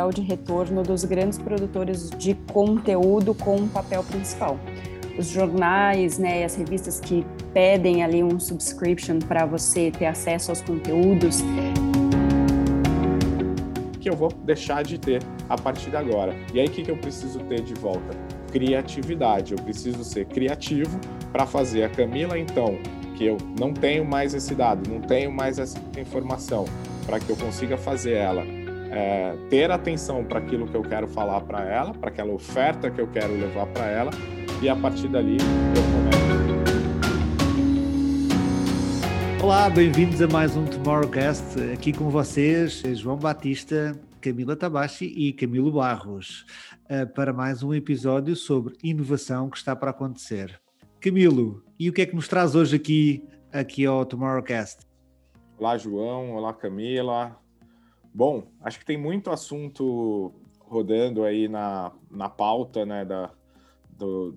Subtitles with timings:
[0.00, 4.58] exponencial de retorno dos grandes produtores de conteúdo com um papel principal.
[5.18, 10.62] Os jornais, né, as revistas que pedem ali um subscription para você ter acesso aos
[10.62, 11.42] conteúdos
[14.00, 16.34] que eu vou deixar de ter a partir de agora.
[16.54, 18.16] E aí o que, que eu preciso ter de volta?
[18.50, 19.52] Criatividade.
[19.52, 20.98] Eu preciso ser criativo
[21.30, 22.78] para fazer a Camila então
[23.14, 26.64] que eu não tenho mais esse dado, não tenho mais essa informação,
[27.04, 28.42] para que eu consiga fazer ela
[28.90, 33.00] é, ter atenção para aquilo que eu quero falar para ela, para aquela oferta que
[33.00, 34.10] eu quero levar para ela,
[34.60, 36.20] e a partir dali eu começo.
[39.42, 41.58] Olá, bem-vindos a mais um Tomorrowcast.
[41.72, 46.44] Aqui com vocês, João Batista, Camila Tabachi e Camilo Barros,
[46.88, 50.60] eh, para mais um episódio sobre inovação que está para acontecer.
[51.00, 54.86] Camilo, e o que é que nos traz hoje aqui, aqui ao Tomorrowcast?
[55.58, 56.32] Olá, João.
[56.32, 57.40] Olá, Camila.
[58.12, 63.30] Bom, acho que tem muito assunto rodando aí na, na pauta né, da,
[63.90, 64.36] do,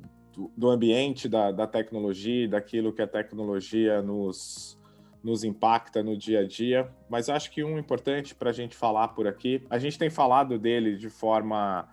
[0.56, 4.78] do ambiente da, da tecnologia, daquilo que a tecnologia nos,
[5.24, 6.92] nos impacta no dia a dia.
[7.10, 10.58] Mas acho que um importante para a gente falar por aqui, a gente tem falado
[10.60, 11.88] dele de forma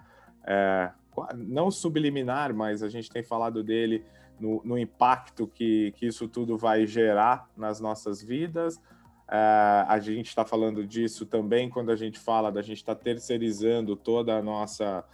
[0.45, 0.91] é,
[1.37, 4.05] não subliminar, mas a gente tem falado dele
[4.39, 8.81] no, no impacto que, que isso tudo vai gerar nas nossas vidas.
[9.31, 13.01] Uh, a gente está falando disso também quando a gente fala da gente estar tá
[13.01, 15.05] terceirizando toda a nossa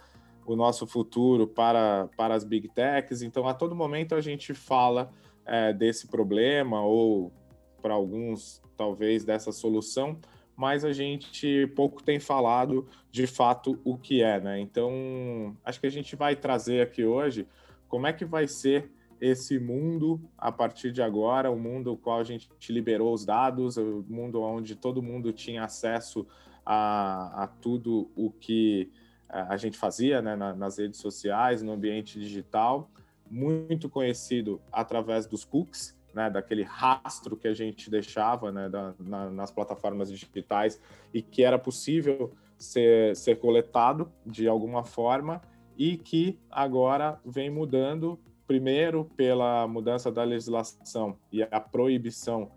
[0.43, 3.21] o nosso futuro para, para as big techs.
[3.21, 5.11] Então, a todo momento a gente fala
[5.45, 7.33] uh, desse problema ou
[7.81, 10.17] para alguns talvez dessa solução,
[10.55, 14.59] mas a gente pouco tem falado de fato o que é, né?
[14.59, 17.45] Então, acho que a gente vai trazer aqui hoje
[17.89, 22.23] como é que vai ser esse mundo a partir de agora, o mundo qual a
[22.23, 26.27] gente liberou os dados, o mundo onde todo mundo tinha acesso
[26.65, 28.91] a, a tudo o que
[29.29, 32.89] eh, a gente fazia né, nas redes sociais, no ambiente digital,
[33.29, 39.29] muito conhecido através dos cookies, né, daquele rastro que a gente deixava né, da, na,
[39.29, 40.81] nas plataformas digitais
[41.13, 45.41] e que era possível ser, ser coletado de alguma forma
[45.77, 52.49] e que agora vem mudando primeiro pela mudança da legislação e a proibição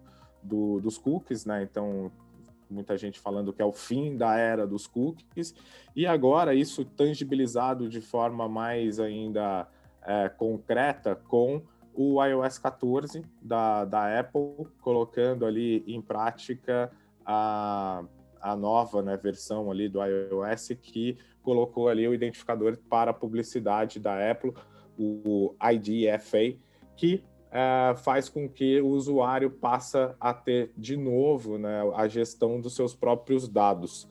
[0.42, 1.62] do, dos cookies, né?
[1.62, 2.10] Então,
[2.70, 5.54] muita gente falando que é o fim da era dos cookies,
[5.94, 9.68] e agora isso tangibilizado de forma mais ainda
[10.02, 11.62] é, concreta com
[11.92, 16.90] o iOS 14 da, da Apple, colocando ali em prática
[17.26, 18.04] a,
[18.40, 24.30] a nova né, versão ali do iOS que colocou ali o identificador para publicidade da
[24.30, 24.52] Apple,
[25.00, 26.56] o IDFA,
[26.96, 32.60] que uh, faz com que o usuário passa a ter de novo né, a gestão
[32.60, 34.08] dos seus próprios dados.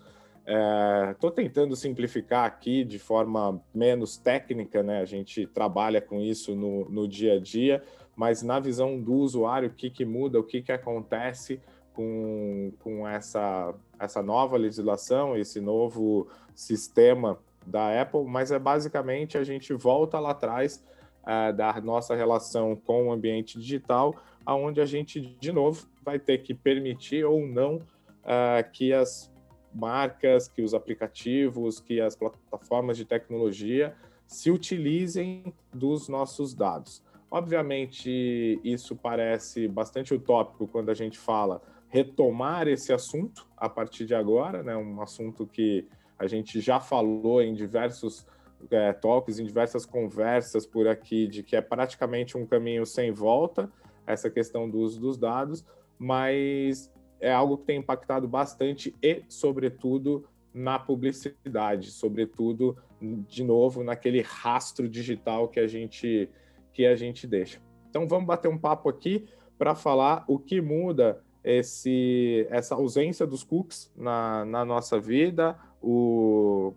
[1.12, 5.00] Estou uh, tentando simplificar aqui de forma menos técnica, né?
[5.00, 7.84] A gente trabalha com isso no, no dia a dia,
[8.16, 11.62] mas na visão do usuário, o que, que muda, o que, que acontece
[11.94, 19.44] com, com essa, essa nova legislação, esse novo sistema da Apple, mas é basicamente a
[19.44, 20.84] gente volta lá atrás
[21.24, 24.16] uh, da nossa relação com o ambiente digital,
[24.46, 29.32] aonde a gente de novo vai ter que permitir ou não uh, que as
[29.74, 33.96] marcas, que os aplicativos, que as plataformas de tecnologia
[34.26, 37.04] se utilizem dos nossos dados.
[37.32, 44.16] Obviamente, isso parece bastante utópico quando a gente fala retomar esse assunto a partir de
[44.16, 44.76] agora, né?
[44.76, 45.88] Um assunto que
[46.20, 48.28] a gente já falou em diversos
[48.70, 53.72] é, talks, em diversas conversas por aqui, de que é praticamente um caminho sem volta
[54.06, 55.66] essa questão do uso dos dados,
[55.98, 56.92] mas
[57.22, 64.90] é algo que tem impactado bastante e, sobretudo, na publicidade, sobretudo, de novo, naquele rastro
[64.90, 66.30] digital que a gente,
[66.74, 67.62] que a gente deixa.
[67.90, 69.28] Então, vamos bater um papo aqui
[69.58, 76.74] para falar o que muda esse, essa ausência dos cookies na, na nossa vida, o,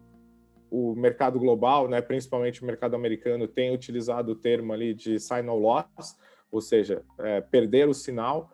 [0.70, 5.47] o mercado global, né, principalmente o mercado americano, tem utilizado o termo ali de sign
[5.47, 6.17] no loss,
[6.50, 8.50] ou seja, é, perder o sinal,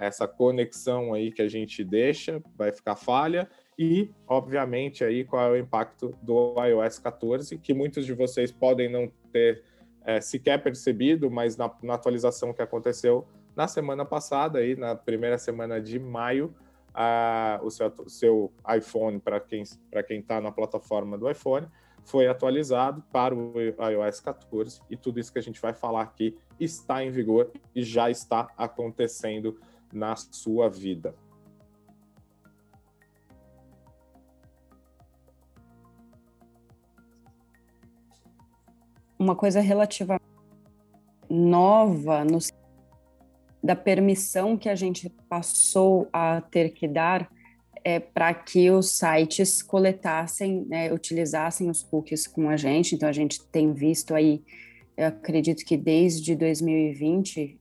[0.00, 3.48] essa conexão aí que a gente deixa vai ficar falha
[3.78, 8.90] e, obviamente, aí qual é o impacto do iOS 14, que muitos de vocês podem
[8.90, 9.62] não ter
[10.04, 15.38] é, sequer percebido, mas na, na atualização que aconteceu na semana passada, aí, na primeira
[15.38, 16.54] semana de maio,
[17.62, 21.66] o seu, seu iPhone, para quem está quem tá na plataforma do iPhone,
[22.04, 26.38] foi atualizado para o iOS 14 e tudo isso que a gente vai falar aqui
[26.60, 29.58] está em vigor e já está acontecendo
[29.92, 31.14] na sua vida.
[39.18, 40.24] Uma coisa relativamente
[41.28, 42.38] nova no
[43.66, 47.28] da permissão que a gente passou a ter que dar
[47.84, 52.94] é, para que os sites coletassem, né, utilizassem os cookies com a gente.
[52.94, 54.40] Então a gente tem visto aí,
[54.96, 57.58] eu acredito que desde 2020,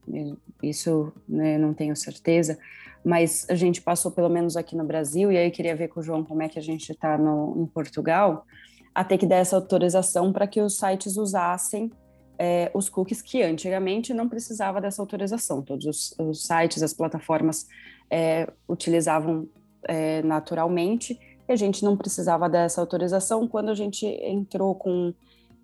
[0.61, 2.57] isso né, não tenho certeza,
[3.03, 5.99] mas a gente passou pelo menos aqui no Brasil, e aí eu queria ver com
[5.99, 8.45] o João como é que a gente está em Portugal,
[8.93, 11.91] a ter que dar essa autorização para que os sites usassem
[12.37, 15.61] é, os cookies que antigamente não precisava dessa autorização.
[15.61, 17.67] Todos os, os sites, as plataformas
[18.09, 19.47] é, utilizavam
[19.83, 23.47] é, naturalmente e a gente não precisava dessa autorização.
[23.47, 25.13] Quando a gente entrou com,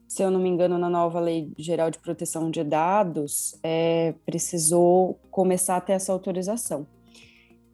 [0.07, 5.19] se eu não me engano, na nova Lei Geral de Proteção de Dados, é, precisou
[5.29, 6.85] começar a ter essa autorização.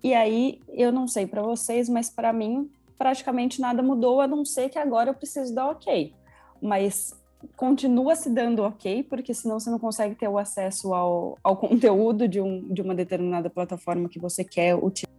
[0.03, 4.45] E aí, eu não sei para vocês, mas para mim, praticamente nada mudou, a não
[4.45, 6.13] ser que agora eu preciso dar ok.
[6.61, 7.13] Mas
[7.55, 12.27] continua se dando ok, porque senão você não consegue ter o acesso ao, ao conteúdo
[12.27, 15.15] de, um, de uma determinada plataforma que você quer utilizar.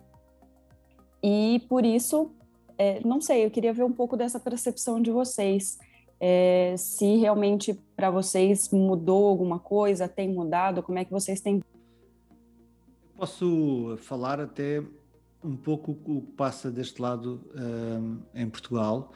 [1.22, 2.30] E por isso,
[2.76, 5.78] é, não sei, eu queria ver um pouco dessa percepção de vocês.
[6.20, 11.62] É, se realmente para vocês mudou alguma coisa, tem mudado, como é que vocês têm.
[13.16, 14.82] Posso falar até
[15.42, 19.12] um pouco o que passa deste lado um, em Portugal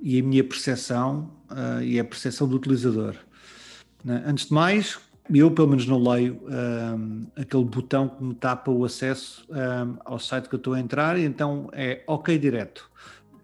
[0.00, 3.14] e a minha percepção uh, e a percepção do utilizador.
[4.04, 4.22] Né?
[4.26, 4.98] Antes de mais,
[5.32, 10.18] eu pelo menos não leio um, aquele botão que me tapa o acesso um, ao
[10.18, 12.90] site que eu estou a entrar, e então é ok direto.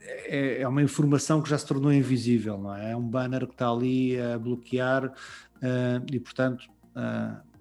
[0.00, 2.93] É, é, uma informação que já se tornou invisível, não é?
[2.93, 5.12] É um banner que está ali a bloquear uh,
[6.12, 6.66] e, portanto,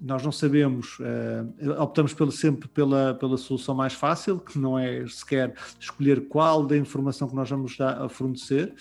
[0.01, 5.05] nós não sabemos, uh, optamos pelo, sempre pela, pela solução mais fácil, que não é
[5.07, 8.73] sequer escolher qual da informação que nós vamos dar, a fornecer,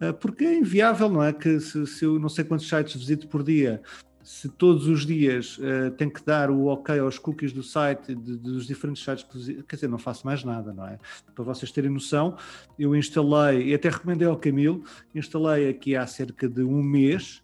[0.00, 1.32] uh, porque é inviável, não é?
[1.32, 3.82] Que se, se, eu não sei quantos sites visito por dia,
[4.22, 8.36] se todos os dias uh, tenho que dar o ok aos cookies do site, de,
[8.36, 9.24] dos diferentes sites,
[9.68, 10.98] quer dizer, não faço mais nada, não é?
[11.34, 12.36] Para vocês terem noção,
[12.78, 14.82] eu instalei, e até recomendei ao Camilo,
[15.14, 17.42] instalei aqui há cerca de um mês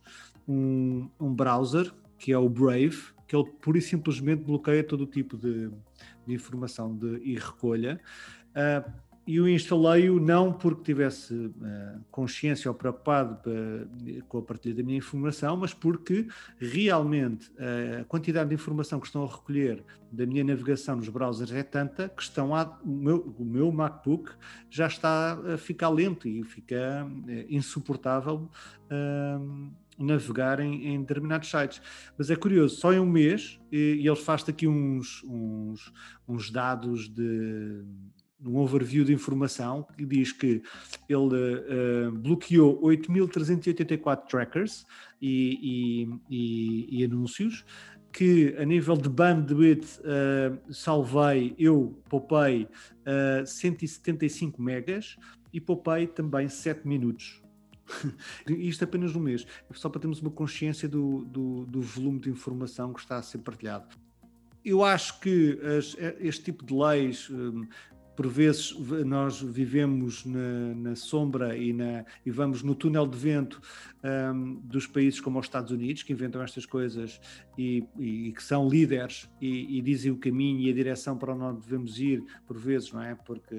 [0.48, 5.06] um, um browser que é o Brave, que ele pura e simplesmente bloqueia todo o
[5.06, 5.70] tipo de,
[6.26, 8.00] de informação de, e recolha.
[8.50, 11.52] Uh, e eu instalei-o não porque tivesse uh,
[12.11, 16.26] consciência ou preocupado uh, com a partilha da minha informação, mas porque
[16.58, 21.52] realmente uh, a quantidade de informação que estão a recolher da minha navegação nos browsers
[21.52, 24.32] é tanta que estão a, o, meu, o meu MacBook
[24.69, 27.06] já está a ficar lento e fica
[27.49, 28.50] insuportável
[30.00, 31.81] navegar em, determinados sites.
[32.17, 35.93] Mas é curioso, só em um mês, e, e ele faz aqui uns, uns,
[36.26, 37.85] uns dados de
[38.44, 40.62] um overview de informação que diz que
[41.08, 44.87] ele uh, bloqueou 8.384 trackers
[45.20, 47.64] e, e, e, e, anúncios,
[48.12, 55.17] que a nível de bandwidth uh, salvei, eu poupei uh, 175 megas
[55.53, 57.39] e poupei também 7 minutos.
[58.48, 62.93] Isto apenas no mês, só para termos uma consciência do, do, do volume de informação
[62.93, 63.86] que está a ser partilhado.
[64.65, 67.67] Eu acho que as, este tipo de leis, hum,
[68.20, 73.62] por vezes nós vivemos na, na sombra e, na, e, vamos no túnel de vento
[74.05, 77.19] um, dos países como os Estados Unidos, que inventam estas coisas
[77.56, 81.62] e, e que são líderes e, e, dizem o caminho e a direção para onde
[81.62, 83.15] devemos ir, por vezes, não é?
[83.15, 83.55] Porque,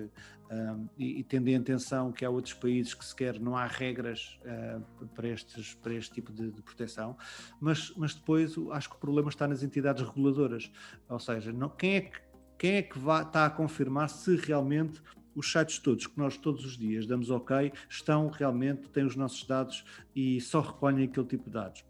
[0.51, 5.07] um, e, tendo em atenção que há outros países que sequer não há regras uh,
[5.15, 7.17] para, estes, para este tipo de, de, proteção,
[7.59, 10.71] mas, mas depois acho que o problema está nas entidades reguladoras,
[11.09, 12.30] ou seja, não, quem é que
[12.61, 15.01] quem é que está a confirmar se realmente
[15.33, 19.43] os sites todos que nós todos os dias damos ok estão realmente, têm os nossos
[19.47, 19.83] dados
[20.15, 21.83] e só recolhem aquele tipo de dados?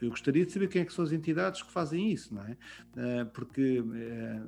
[0.00, 2.56] Eu gostaria de saber quem é que são as entidades que fazem isso, não é?
[2.96, 4.42] Eh, porque eh,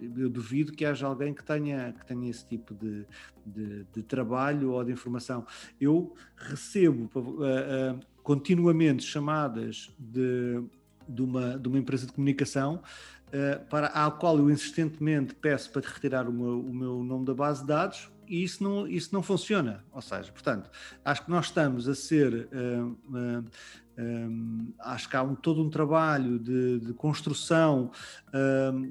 [0.00, 3.04] eh, eu duvido que haja alguém que tenha, que tenha esse tipo de,
[3.44, 5.46] de, de trabalho ou de informação.
[5.78, 7.08] Eu recebo
[8.22, 10.60] continuamente chamadas de,
[11.06, 12.82] de, uma, de uma empresa de comunicação
[13.68, 17.60] para a qual eu insistentemente peço para retirar o meu, o meu nome da base
[17.62, 19.84] de dados e isso não, isso não funciona.
[19.92, 20.70] Ou seja, portanto,
[21.04, 22.48] acho que nós estamos a ser.
[22.52, 23.44] Uh,
[23.98, 27.90] um, acho que há um, todo um trabalho de, de construção,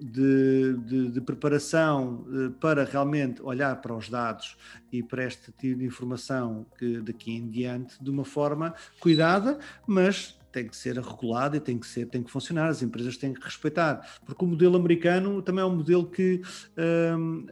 [0.01, 2.25] de, de, de, preparação
[2.59, 4.57] para realmente olhar para os dados
[4.91, 10.35] e para este tipo de informação que daqui em diante de uma forma cuidada, mas
[10.55, 13.43] tem que ser regulado e tem que ser, tem que funcionar, as empresas têm que
[13.43, 16.41] respeitar, porque o modelo americano também é um modelo que
[17.17, 17.47] um, uh,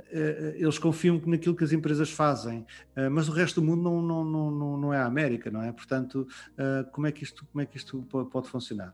[0.56, 2.60] eles confiam naquilo que as empresas fazem,
[2.96, 5.74] uh, mas o resto do mundo não, não, não, não, é à América, não é?
[5.74, 8.94] Portanto, uh, como, é que isto, como é que isto pode funcionar?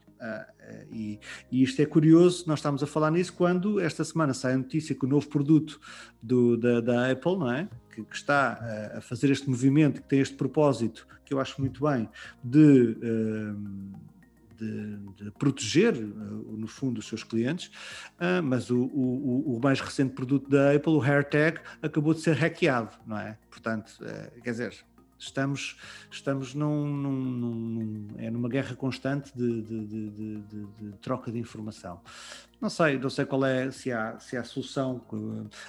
[0.92, 1.18] E,
[1.50, 4.94] e, isto é curioso, nós estamos a falar nisso quando esta semana sai a notícia
[4.94, 5.80] que o novo produto
[6.22, 7.70] do, da, da, Apple, não é?
[8.04, 8.60] Que, que está
[8.96, 12.10] a fazer este movimento, que tem este propósito, que eu acho muito bem,
[12.44, 12.98] de
[14.60, 17.68] de, de, proteger, eh, no fundo, os seus clientes,
[18.20, 22.36] uh, mas o, o, o, mais recente produto da Apple, o AirTag, acabou de ser
[22.36, 23.38] hackeado, não é?
[23.50, 23.94] Portanto,
[24.44, 24.86] quer dizer,
[25.20, 25.78] estamos,
[26.10, 32.02] estamos num, num, num, é numa guerra constante de, de, de, troca de informação.
[32.62, 35.02] Não sei, não sei qual é, se há, se há solução.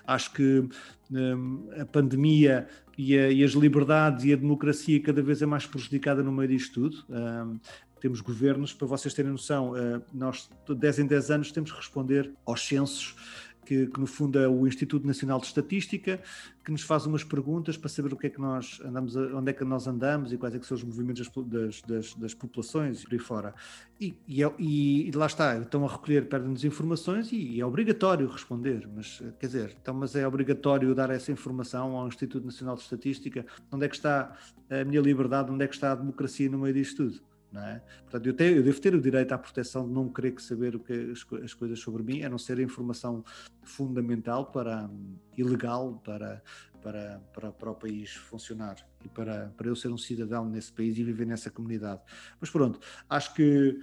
[0.06, 0.68] Acho que
[1.10, 2.68] um, a pandemia
[2.98, 6.48] e, a, e, as liberdades e a democracia cada vez é mais prejudicada no meio
[6.48, 7.04] disto tudo.
[7.08, 7.58] Um,
[8.00, 11.76] temos governos, para vocês terem noção, eh, nós de 10 em 10 anos temos que
[11.76, 13.14] responder aos censos,
[13.64, 16.20] que, que, no fundo é o Instituto Nacional de Estatística,
[16.64, 19.52] que nos faz umas perguntas para saber o que é que nós andamos, onde é
[19.52, 23.04] que nós andamos e quais é que são os movimentos das, das, das populações e
[23.04, 23.54] por aí fora.
[24.00, 28.26] E, e, é, e, lá está, estão a recolher, perdem-nos informações e, e, é obrigatório
[28.28, 32.82] responder, mas quer dizer, então, mas é obrigatório dar essa informação ao Instituto Nacional de
[32.82, 34.36] Estatística, onde é que está
[34.70, 37.29] a minha liberdade, onde é que está a democracia no meio disto tudo?
[37.52, 37.80] É?
[38.02, 40.76] Portanto, eu, tenho, eu, devo ter o direito à proteção de não querer que saber
[40.76, 43.24] o que as, as, coisas sobre mim, a não ser a informação
[43.64, 44.88] fundamental para
[45.36, 46.40] ilegal para,
[46.80, 50.96] para, para, para o país funcionar e para, para eu ser um cidadão nesse país
[50.96, 52.00] e viver nessa comunidade.
[52.40, 52.78] Mas pronto,
[53.08, 53.80] acho que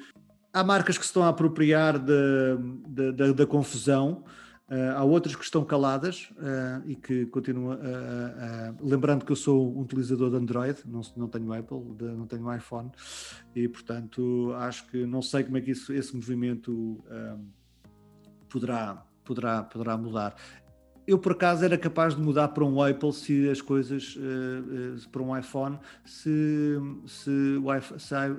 [0.54, 4.24] há marcas que se estão a apropriar da confusão.
[4.70, 7.76] Uh, há outras que estão caladas uh, e que continuam.
[7.76, 12.54] Uh, lembrando que eu sou um utilizador de Android, não, não tenho Apple, não tenho
[12.54, 12.92] iPhone,
[13.56, 17.02] e portanto acho que não sei como é que isso, esse movimento
[18.50, 20.36] poderá, poderá, poderá mudar.
[21.08, 24.18] Eu, por acaso, era capaz de mudar para um Apple se as coisas.
[25.10, 27.32] para um iPhone, se, se,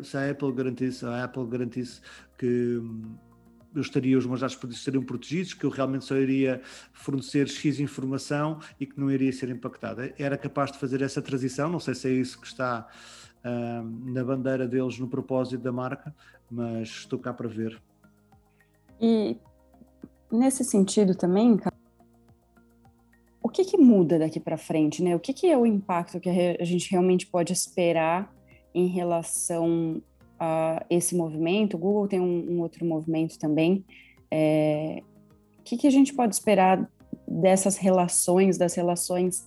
[0.02, 2.02] se a Apple garantisse, a Apple garantisse
[2.36, 2.82] que
[3.74, 6.60] eu estaria, os meus dados estariam protegidos, que eu realmente só iria
[6.92, 10.12] fornecer X informação e que não iria ser impactada.
[10.18, 12.88] Era capaz de fazer essa transição, não sei se é isso que está
[13.44, 16.14] uh, na bandeira deles, no propósito da marca,
[16.50, 17.80] mas estou cá para ver.
[19.00, 19.36] E
[20.30, 21.58] nesse sentido também,
[23.42, 25.14] o que, que muda daqui para frente, né?
[25.14, 28.32] O que, que é o impacto que a gente realmente pode esperar
[28.74, 30.02] em relação
[30.40, 33.84] uh, esse movimento, o Google tem um, um outro movimento também.
[34.30, 35.02] É,
[35.58, 36.88] o que, que a gente pode esperar
[37.26, 39.44] dessas relações, das relações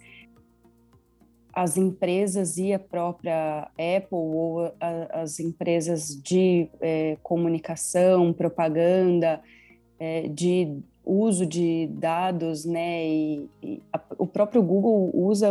[1.54, 9.42] as empresas e a própria Apple ou a, as empresas de é, comunicação, propaganda,
[10.00, 13.06] é, de uso de dados, né?
[13.06, 15.50] E, e a, o próprio Google usa,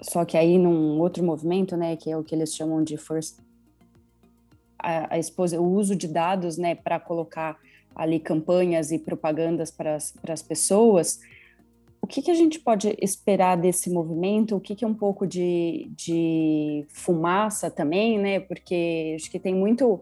[0.00, 1.96] só que aí num outro movimento, né?
[1.96, 3.38] Que é o que eles chamam de first
[4.82, 7.56] a, a o uso de dados, né, para colocar
[7.94, 11.20] ali campanhas e propagandas para as pessoas,
[12.02, 14.56] o que, que, a gente pode esperar desse movimento?
[14.56, 18.40] O que, que é um pouco de, de, fumaça também, né?
[18.40, 20.00] Porque acho que tem muito,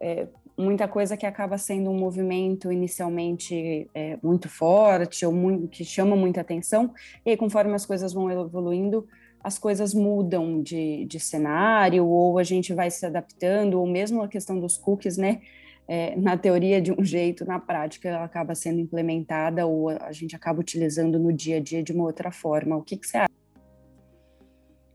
[0.00, 0.26] é,
[0.56, 6.16] muita coisa que acaba sendo um movimento inicialmente é, muito forte ou muito, que chama
[6.16, 6.94] muita atenção,
[7.26, 9.06] e aí, conforme as coisas vão evoluindo,
[9.44, 14.28] as coisas mudam de, de cenário, ou a gente vai se adaptando, ou mesmo a
[14.28, 15.42] questão dos cookies, né?
[15.86, 20.34] É, na teoria de um jeito, na prática ela acaba sendo implementada ou a gente
[20.34, 22.74] acaba utilizando no dia a dia de uma outra forma.
[22.74, 23.34] O que, que você acha?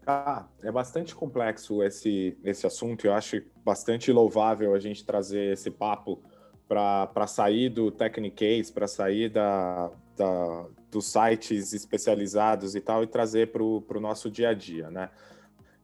[0.07, 3.05] Ah, é bastante complexo esse, esse assunto.
[3.05, 6.23] Eu acho bastante louvável a gente trazer esse papo
[6.67, 13.51] para sair do Technicase, para sair da, da, dos sites especializados e tal e trazer
[13.51, 15.09] para o nosso dia a dia, né?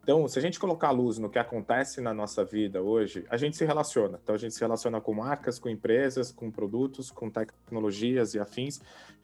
[0.05, 3.37] Então, se a gente colocar a luz no que acontece na nossa vida hoje, a
[3.37, 4.19] gente se relaciona.
[4.21, 8.79] Então, a gente se relaciona com marcas, com empresas, com produtos, com tecnologias e afins.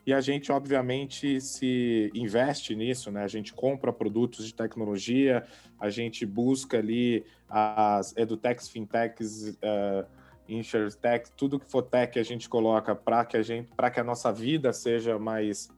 [0.08, 3.24] E a gente, obviamente, se investe nisso, né?
[3.24, 5.46] A gente compra produtos de tecnologia,
[5.80, 10.04] a gente busca ali as edutechs, fintechs, uh,
[10.56, 14.04] insurtech, tudo que for tech a gente coloca para que a gente, para que a
[14.04, 15.70] nossa vida seja mais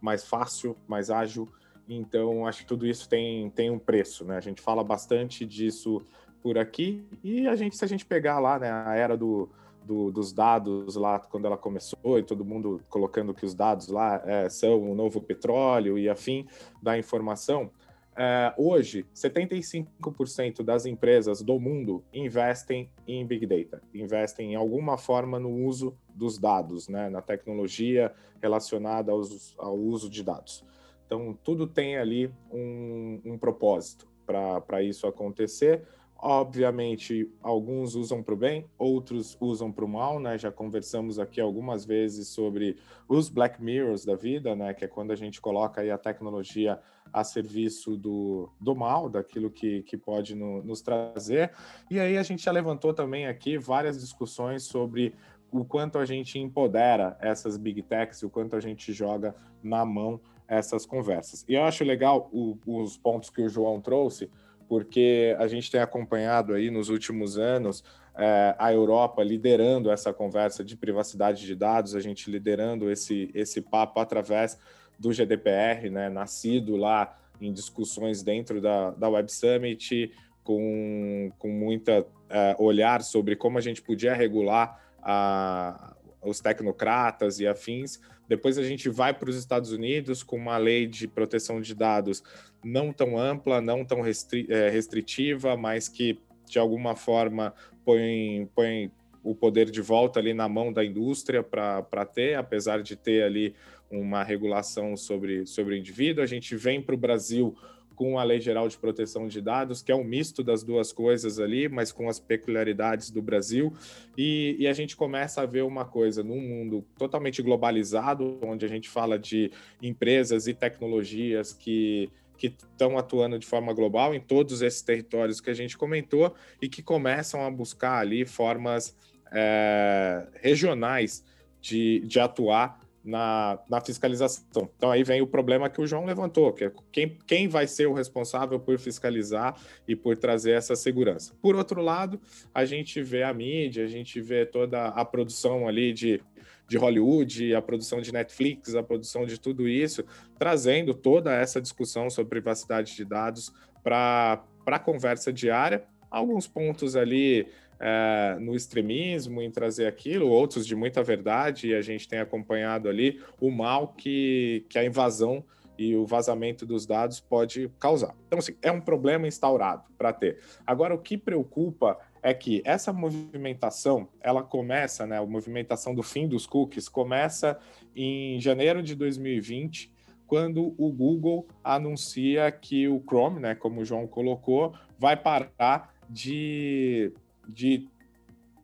[0.00, 1.48] mais fácil, mais ágil.
[1.88, 4.36] Então, acho que tudo isso tem, tem um preço, né?
[4.36, 6.02] A gente fala bastante disso
[6.42, 9.48] por aqui e a gente, se a gente pegar lá, né, a era do,
[9.84, 14.22] do, dos dados lá quando ela começou e todo mundo colocando que os dados lá
[14.24, 16.46] é, são o novo petróleo e afim
[16.82, 17.70] da informação,
[18.16, 25.38] é, hoje, 75% das empresas do mundo investem em Big Data, investem em alguma forma
[25.38, 28.12] no uso dos dados, né, na tecnologia
[28.42, 30.64] relacionada aos, ao uso de dados.
[31.06, 35.82] Então, tudo tem ali um, um propósito para isso acontecer.
[36.22, 40.36] Obviamente, alguns usam para o bem, outros usam para o mal, né?
[40.36, 42.76] Já conversamos aqui algumas vezes sobre
[43.08, 44.74] os Black Mirrors da vida, né?
[44.74, 46.78] Que é quando a gente coloca a tecnologia
[47.10, 51.52] a serviço do, do mal, daquilo que, que pode no, nos trazer.
[51.90, 55.14] E aí a gente já levantou também aqui várias discussões sobre
[55.50, 60.20] o quanto a gente empodera essas big techs, o quanto a gente joga na mão
[60.46, 61.44] essas conversas.
[61.48, 64.30] E eu acho legal o, os pontos que o João trouxe,
[64.70, 67.82] porque a gente tem acompanhado aí nos últimos anos
[68.16, 73.60] é, a Europa liderando essa conversa de privacidade de dados, a gente liderando esse, esse
[73.60, 74.56] papo através
[74.96, 80.12] do GDPR, né, nascido lá em discussões dentro da, da Web Summit,
[80.44, 87.46] com, com muita é, olhar sobre como a gente podia regular a, os tecnocratas e
[87.48, 88.00] afins.
[88.30, 92.22] Depois a gente vai para os Estados Unidos com uma lei de proteção de dados
[92.62, 97.52] não tão ampla, não tão restri é, restritiva, mas que de alguma forma
[97.84, 98.88] põe, põe
[99.24, 103.52] o poder de volta ali na mão da indústria para ter, apesar de ter ali
[103.90, 106.22] uma regulação sobre, sobre o indivíduo.
[106.22, 107.56] A gente vem para o Brasil
[108.00, 111.38] com a Lei Geral de Proteção de Dados, que é um misto das duas coisas
[111.38, 113.74] ali, mas com as peculiaridades do Brasil.
[114.16, 118.68] E, e, a gente começa a ver uma coisa num mundo totalmente globalizado, onde a
[118.70, 119.52] gente fala de
[119.82, 125.50] empresas e tecnologias que que estão atuando de forma global em todos esses territórios que
[125.50, 128.96] a gente comentou e que começam a buscar ali formas
[129.30, 131.22] é, regionais
[131.60, 132.80] de, de atuar
[133.10, 134.70] na, na, fiscalização.
[134.76, 137.86] Então aí vem o problema que o João levantou, que é quem, quem vai ser
[137.86, 141.34] o responsável por fiscalizar e por trazer essa segurança.
[141.42, 142.20] Por outro lado,
[142.54, 146.22] a gente vê a mídia, a gente vê toda a produção ali de
[146.70, 150.04] de Hollywood, a produção de Netflix, a produção de tudo isso,
[150.38, 155.82] trazendo toda essa discussão sobre privacidade de dados para a conversa diária.
[156.08, 157.48] Alguns pontos ali
[157.80, 162.88] é, no extremismo, em trazer aquilo, outros de muita verdade, e a gente tem acompanhado
[162.88, 165.42] ali o mal que, que a invasão
[165.78, 168.14] e o vazamento dos dados pode causar.
[168.26, 170.38] Então, assim, é um problema instaurado para ter.
[170.66, 176.28] Agora, o que preocupa é que essa movimentação, ela começa, né, a movimentação do fim
[176.28, 177.58] dos cookies começa
[177.96, 179.90] em janeiro de 2020,
[180.26, 187.10] quando o Google anuncia que o Chrome, né, como o João colocou, vai parar de,
[187.48, 187.88] de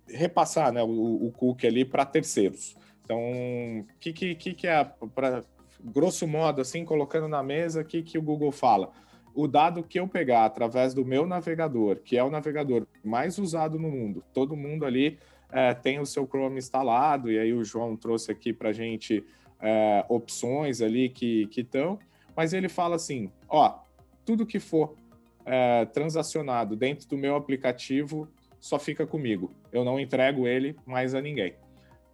[0.08, 2.76] repassar né, o, o cookie ali para terceiros.
[3.04, 4.84] Então, o que, que, que é,
[5.14, 5.44] para
[5.82, 8.92] grosso modo, assim, colocando na mesa, o que, que o Google fala?
[9.36, 13.78] o dado que eu pegar através do meu navegador, que é o navegador mais usado
[13.78, 15.18] no mundo, todo mundo ali
[15.52, 19.22] é, tem o seu Chrome instalado, e aí o João trouxe aqui para gente
[19.60, 21.98] é, opções ali que estão,
[22.34, 23.78] mas ele fala assim: ó,
[24.24, 24.96] tudo que for
[25.44, 28.26] é, transacionado dentro do meu aplicativo
[28.60, 29.52] só fica comigo.
[29.72, 31.54] Eu não entrego ele mais a ninguém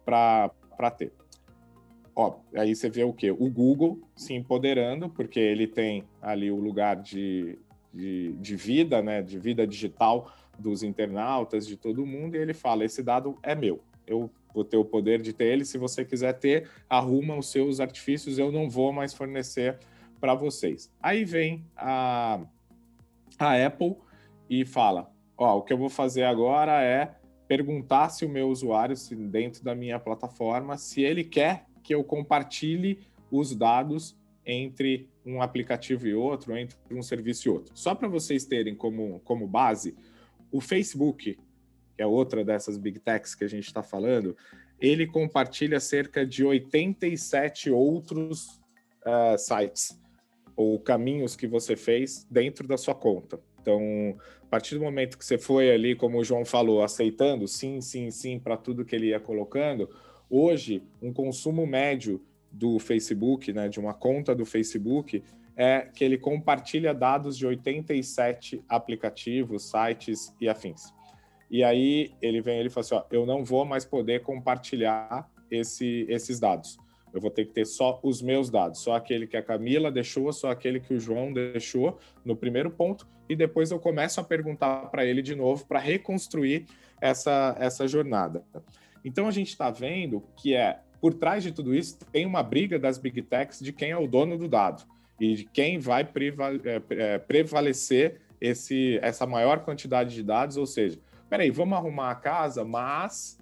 [0.05, 0.51] para
[0.97, 1.11] ter
[2.15, 3.31] ó, aí você vê o quê?
[3.31, 7.57] O Google se empoderando, porque ele tem ali o lugar de,
[7.93, 12.85] de, de, vida, né, de vida digital dos internautas, de todo mundo, e ele fala:
[12.85, 15.65] esse dado é meu, eu vou ter o poder de ter ele.
[15.65, 19.79] Se você quiser ter, arruma os seus artifícios, eu não vou mais fornecer
[20.19, 20.91] para vocês.
[21.01, 22.39] Aí vem a,
[23.39, 23.95] a Apple
[24.49, 27.15] e fala: ó, o que eu vou fazer agora é
[27.47, 32.03] perguntar se o meu usuário, se dentro da minha plataforma, se ele quer que eu
[32.03, 37.71] compartilhe os dados entre um aplicativo e outro, entre um serviço e outro.
[37.75, 39.95] Só para vocês terem como, como base,
[40.51, 41.37] o Facebook,
[41.95, 44.35] que é outra dessas big techs que a gente está falando,
[44.79, 48.59] ele compartilha cerca de 87 outros
[49.05, 49.99] uh, sites
[50.55, 53.39] ou caminhos que você fez dentro da sua conta.
[53.63, 57.81] Então, a partir do momento que você foi ali, como o João falou, aceitando sim,
[57.81, 59.89] sim, sim para tudo que ele ia colocando,
[60.35, 62.19] Hoje, um consumo médio
[62.51, 65.23] do Facebook, né, de uma conta do Facebook,
[65.55, 70.91] é que ele compartilha dados de 87 aplicativos, sites e afins.
[71.51, 76.07] E aí ele vem ele fala assim: ó, eu não vou mais poder compartilhar esse,
[76.09, 76.79] esses dados.
[77.13, 80.31] Eu vou ter que ter só os meus dados, só aquele que a Camila deixou,
[80.33, 84.89] só aquele que o João deixou no primeiro ponto, e depois eu começo a perguntar
[84.89, 86.65] para ele de novo para reconstruir
[86.99, 88.43] essa, essa jornada.
[89.05, 92.79] Então a gente está vendo que é por trás de tudo isso tem uma briga
[92.79, 94.83] das big techs de quem é o dono do dado
[95.19, 100.99] e de quem vai é, é, prevalecer esse, essa maior quantidade de dados, ou seja,
[101.29, 103.37] peraí, vamos arrumar a casa, mas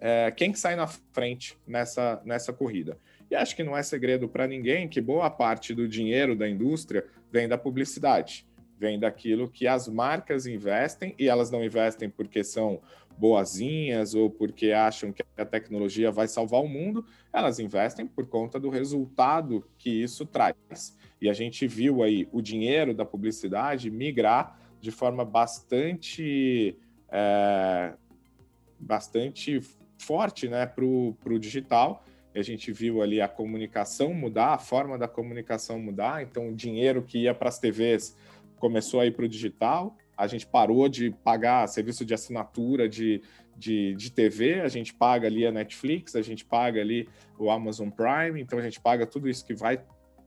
[0.00, 2.98] é, quem que sai na frente nessa, nessa corrida?
[3.30, 7.04] E acho que não é segredo para ninguém que boa parte do dinheiro da indústria
[7.30, 8.46] vem da publicidade.
[8.78, 12.82] vem daquilo que as marcas investem e elas não investem porque são
[13.16, 18.60] boazinhas ou porque acham que a tecnologia vai salvar o mundo, elas investem por conta
[18.60, 20.94] do resultado que isso traz.
[21.20, 26.76] E a gente viu aí o dinheiro da publicidade migrar de forma bastante
[27.08, 27.94] é,
[28.78, 29.60] bastante
[29.98, 32.04] forte né, para o digital.
[32.38, 36.22] A gente viu ali a comunicação mudar, a forma da comunicação mudar.
[36.22, 38.16] Então, o dinheiro que ia para as TVs
[38.58, 43.22] começou a ir para o digital, a gente parou de pagar serviço de assinatura de,
[43.56, 47.90] de, de, TV, a gente paga ali a Netflix, a gente paga ali o Amazon
[47.90, 49.82] Prime, então a gente paga tudo isso que vai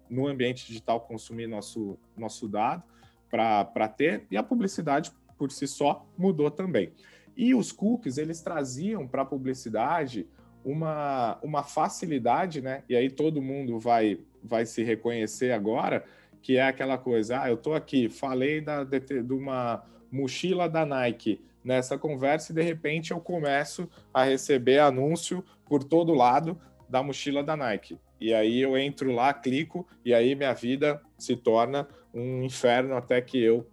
[0.09, 2.83] no ambiente digital consumir nosso, nosso dado
[3.29, 6.91] para ter, e a publicidade por si só mudou também.
[7.37, 10.27] E os cookies, eles traziam para a publicidade
[10.63, 12.83] uma, uma facilidade, né?
[12.87, 16.03] E aí todo mundo vai, vai se reconhecer agora,
[16.41, 20.85] que é aquela coisa, ah, eu estou aqui, falei da, de, de uma mochila da
[20.85, 27.03] Nike nessa conversa e de repente eu começo a receber anúncio por todo lado da
[27.03, 27.99] mochila da Nike.
[28.19, 33.21] E aí eu entro lá, clico e aí minha vida se torna um inferno até
[33.21, 33.67] que eu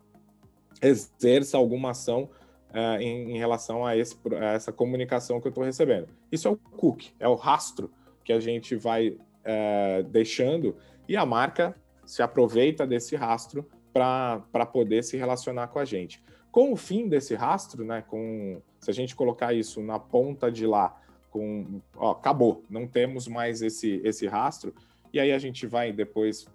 [0.82, 2.28] exerça alguma ação
[2.76, 6.08] uh, em, em, relação a, esse, a, essa comunicação que eu estou recebendo.
[6.30, 7.90] Isso é o cookie, é o rastro
[8.22, 10.76] que a gente vai uh, deixando
[11.08, 16.22] e a marca se aproveita desse rastro para poder se relacionar com a gente.
[16.52, 20.66] Com o fim desse rastro, né, com, se a gente colocar isso na ponta de
[20.66, 24.74] lá, com, ó, acabou, não temos mais esse, esse rastro,
[25.12, 26.46] e aí a gente vai depois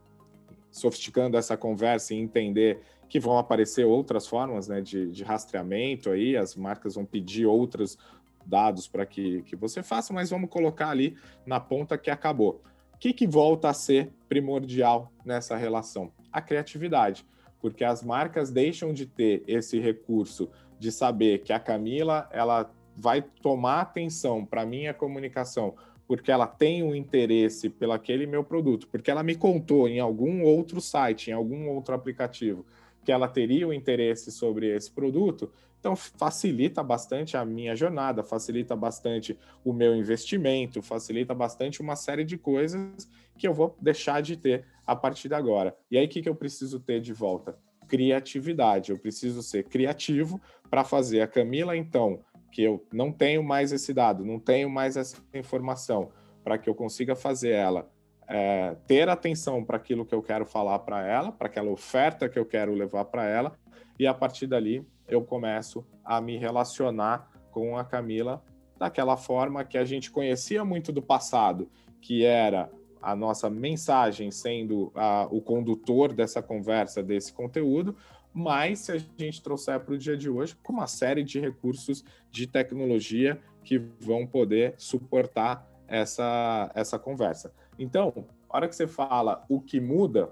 [0.72, 6.38] sofisticando essa conversa e entender que vão aparecer outras formas né, de, de rastreamento aí,
[6.38, 7.98] as marcas vão pedir outros
[8.46, 12.62] dados para que, que você faça, mas vamos colocar ali na ponta que acabou
[13.02, 16.12] que, que volta a ser primordial nessa relação?
[16.32, 17.26] A criatividade,
[17.60, 23.24] porque as marcas deixam de ter esse recurso de saber que a Camila ela vai
[23.24, 25.74] tomar atenção para minha comunicação
[26.12, 30.44] porque ela tem um interesse pelo aquele meu produto, porque ela me contou em algum
[30.44, 32.66] outro site, em algum outro aplicativo,
[33.06, 38.76] que ela teria um interesse sobre esse produto, então, facilita bastante a minha jornada, facilita
[38.76, 44.36] bastante o meu investimento, facilita bastante uma série de coisas que eu vou deixar de
[44.36, 45.74] ter a partir de agora.
[45.90, 47.58] E aí, o que, que eu preciso ter de volta?
[47.88, 48.92] Criatividade.
[48.92, 52.20] Eu preciso ser criativo para fazer a Camila, então,
[52.52, 56.10] que eu não tenho mais esse dado, não tenho mais essa informação,
[56.44, 57.90] para que eu consiga fazer ela
[58.32, 62.40] é, ter atenção para aquilo que eu quero falar para ela, para aquela oferta que
[62.40, 63.54] eu quero levar para ela,
[64.00, 68.42] e a partir dali eu começo a me relacionar com a Camila
[68.78, 74.92] daquela forma que a gente conhecia muito do passado, que era a nossa mensagem sendo
[74.96, 77.98] a, o condutor dessa conversa, desse conteúdo,
[78.34, 82.04] mas se a gente trouxer para o dia de hoje, com uma série de recursos
[82.30, 87.54] de tecnologia que vão poder suportar essa, essa conversa.
[87.78, 90.30] Então, a hora que você fala o que muda,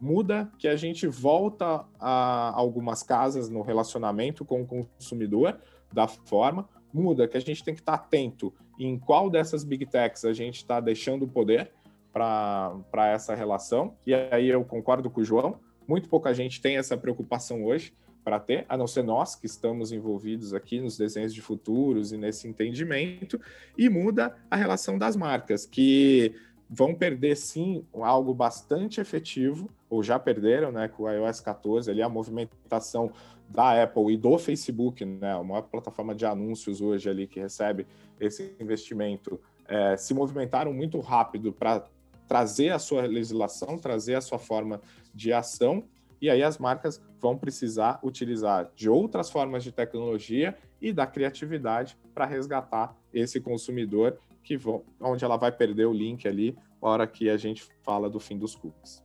[0.00, 5.58] muda que a gente volta a algumas casas no relacionamento com o consumidor
[5.92, 10.24] da forma, muda que a gente tem que estar atento em qual dessas big techs
[10.24, 11.72] a gente está deixando o poder
[12.12, 13.96] para essa relação.
[14.06, 17.92] E aí eu concordo com o João, muito pouca gente tem essa preocupação hoje
[18.24, 22.16] para ter, a não ser nós que estamos envolvidos aqui nos desenhos de futuros e
[22.16, 23.38] nesse entendimento,
[23.76, 26.34] e muda a relação das marcas, que
[26.68, 32.00] vão perder sim algo bastante efetivo, ou já perderam, né, com o iOS 14, ali
[32.00, 33.12] a movimentação
[33.48, 37.86] da Apple e do Facebook, né, a maior plataforma de anúncios hoje ali que recebe
[38.18, 41.84] esse investimento, é, se movimentaram muito rápido para
[42.26, 44.80] trazer a sua legislação, trazer a sua forma
[45.14, 45.84] de ação,
[46.20, 51.96] e aí as marcas vão precisar utilizar de outras formas de tecnologia e da criatividade
[52.14, 57.06] para resgatar esse consumidor que vão, onde ela vai perder o link ali na hora
[57.06, 59.02] que a gente fala do fim dos cookies.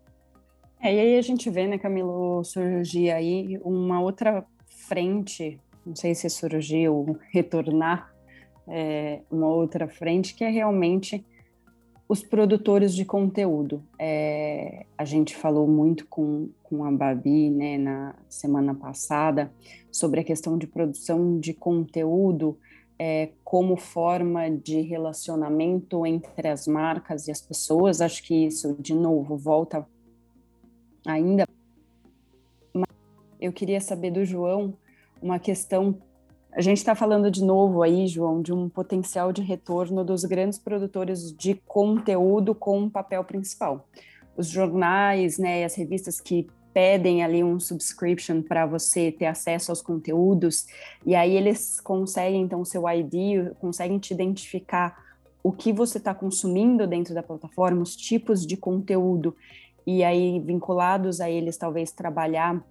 [0.82, 4.46] É, e aí a gente vê, né, Camilo, surgir aí uma outra
[4.88, 8.14] frente, não sei se surgiu, retornar
[8.68, 11.26] é, uma outra frente, que é realmente
[12.10, 13.84] os produtores de conteúdo.
[14.00, 19.54] É, a gente falou muito com, com a Babi né, na semana passada
[19.92, 22.58] sobre a questão de produção de conteúdo
[22.98, 28.02] é, como forma de relacionamento entre as marcas e as pessoas.
[28.02, 29.88] Acho que isso, de novo, volta
[31.06, 31.46] ainda.
[33.40, 34.74] Eu queria saber do João
[35.22, 36.02] uma questão.
[36.52, 40.58] A gente está falando de novo aí, João, de um potencial de retorno dos grandes
[40.58, 43.88] produtores de conteúdo com um papel principal.
[44.36, 49.82] Os jornais, né, as revistas que pedem ali um subscription para você ter acesso aos
[49.82, 50.66] conteúdos,
[51.06, 54.98] e aí eles conseguem, então, o seu ID, conseguem te identificar
[55.44, 59.36] o que você está consumindo dentro da plataforma, os tipos de conteúdo,
[59.86, 62.64] e aí vinculados a eles, talvez trabalhar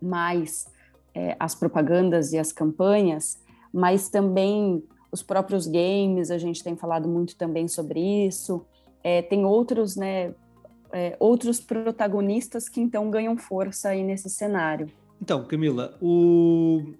[0.00, 0.66] mais
[1.14, 3.40] é, as propagandas e as campanhas,
[3.72, 8.64] mas também os próprios games, a gente tem falado muito também sobre isso.
[9.04, 10.34] É, tem outros, né,
[10.92, 14.90] é, outros protagonistas que então ganham força aí nesse cenário.
[15.20, 16.94] Então, Camila, o,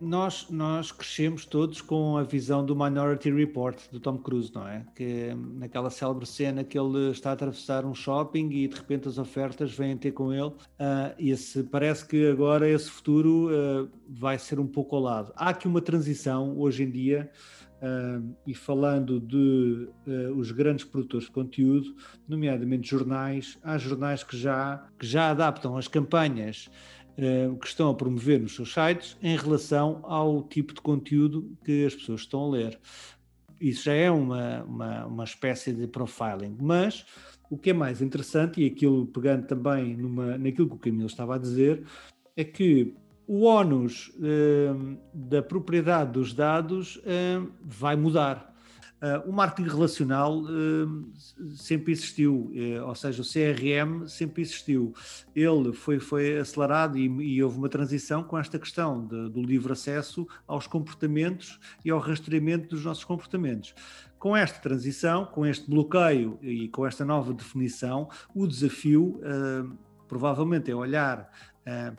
[0.00, 4.84] nós, nós crescemos todos com a visão do Minority Report do Tom Cruise, não é?
[4.94, 9.18] Que naquela célebre cena que ele está a atravessar um shopping e de repente as
[9.18, 10.48] ofertas vêm ter com ele.
[10.48, 15.32] Uh, esse, parece que agora esse futuro uh, vai ser um pouco ao lado.
[15.36, 17.30] Há aqui uma transição hoje em dia.
[17.82, 21.94] Uh, e falando de uh, os grandes produtores de conteúdo,
[22.26, 26.70] nomeadamente jornais, há jornais que já, que já adaptam as campanhas
[27.60, 31.94] que estão a promover nos seus sites em relação ao tipo de conteúdo que as
[31.94, 32.78] pessoas estão a ler.
[33.60, 37.06] Isso já é uma, uma, uma espécie de profiling, mas
[37.48, 41.36] o que é mais interessante, e aquilo pegando também numa, naquilo que o Camilo estava
[41.36, 41.84] a dizer,
[42.36, 42.94] é que
[43.26, 48.53] o ónus uh, da propriedade dos dados uh, vai mudar.
[49.04, 51.12] Uh, o marketing relacional uh,
[51.54, 54.94] sempre existiu, uh, ou seja, o CRM sempre existiu.
[55.36, 59.74] Ele foi, foi acelerado e, e houve uma transição com esta questão de, do livre
[59.74, 63.74] acesso aos comportamentos e ao rastreamento dos nossos comportamentos.
[64.18, 69.20] Com esta transição, com este bloqueio e com esta nova definição, o desafio
[70.08, 71.30] provavelmente é olhar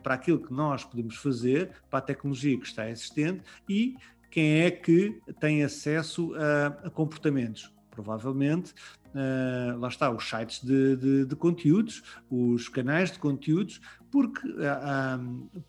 [0.02, 3.94] para aquilo que nós podemos fazer, para a tecnologia que está existente e
[4.36, 7.72] quem é que tem acesso a, a comportamentos.
[7.90, 8.74] Provavelmente,
[9.14, 15.62] uh, lá está, os sites de, de, de, conteúdos, os canais de conteúdos, porque uh,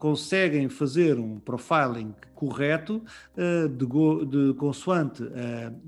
[0.00, 3.04] conseguem fazer um profiling correto
[3.76, 5.24] de, go, de, consoante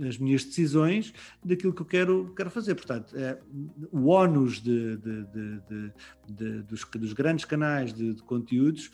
[0.09, 1.13] as minhas decisões
[1.45, 2.77] daquilo que eu quero, quero fazer.
[2.77, 8.89] Portanto, uh, o ónus de, de, dos, dos, grandes canais de, conteúdos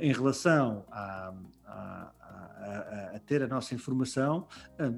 [0.00, 1.32] em relação a,
[1.66, 2.12] a,
[3.14, 4.46] a, ter a nossa informação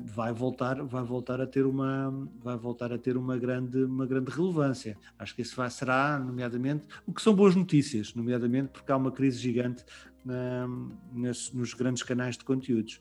[0.05, 4.31] vai voltar vai voltar a ter uma vai voltar a ter uma grande uma grande
[4.31, 8.97] relevância acho que isso vai, será nomeadamente o que são boas notícias nomeadamente porque há
[8.97, 9.85] uma crise gigante
[10.25, 10.69] na,
[11.13, 13.01] nas, nos grandes canais de conteúdos.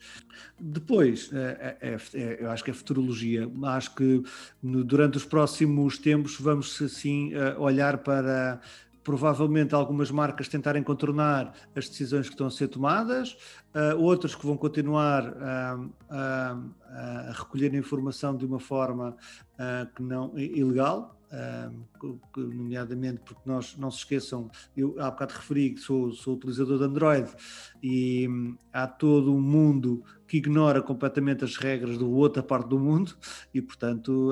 [0.60, 3.50] Depois, é, é, é, eu acho que é futurologia.
[3.64, 4.24] Acho que
[4.62, 8.60] no, durante os próximos tempos vamos assim olhar para
[9.04, 13.38] provavelmente algumas marcas tentarem contornar as decisões que estão a ser tomadas,
[13.76, 19.16] uh, outras que vão continuar uh, uh, a recolher informação de uma forma
[19.96, 21.21] que não ilegal,
[22.36, 26.84] nomeadamente porque nós não se esqueçam, eu há bocado referi que sou, sou utilizador de
[26.84, 27.32] Android
[27.82, 32.80] e hum, há todo um mundo que ignora completamente as regras da outra parte do
[32.80, 33.18] mundo
[33.54, 34.32] e, portanto,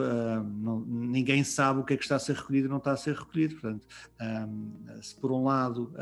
[0.61, 2.97] não, ninguém sabe o que é que está a ser recolhido e não está a
[2.97, 3.55] ser recolhido.
[3.55, 3.85] Portanto,
[5.01, 5.93] se por um lado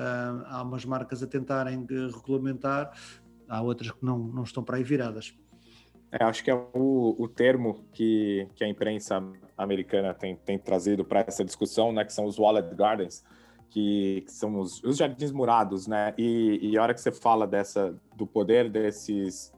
[0.46, 1.84] há umas marcas a tentarem
[2.16, 2.92] regulamentar,
[3.50, 5.36] há outras que não, não estão para aí viradas.
[6.12, 9.20] É, acho que é o, o termo que, que a imprensa
[9.58, 13.24] americana tem, tem trazido para essa discussão, né, que são os wallet gardens,
[13.70, 16.13] que, que são os, os, jardins murados, né?
[16.17, 19.54] E, e a hora que você fala dessa do poder desses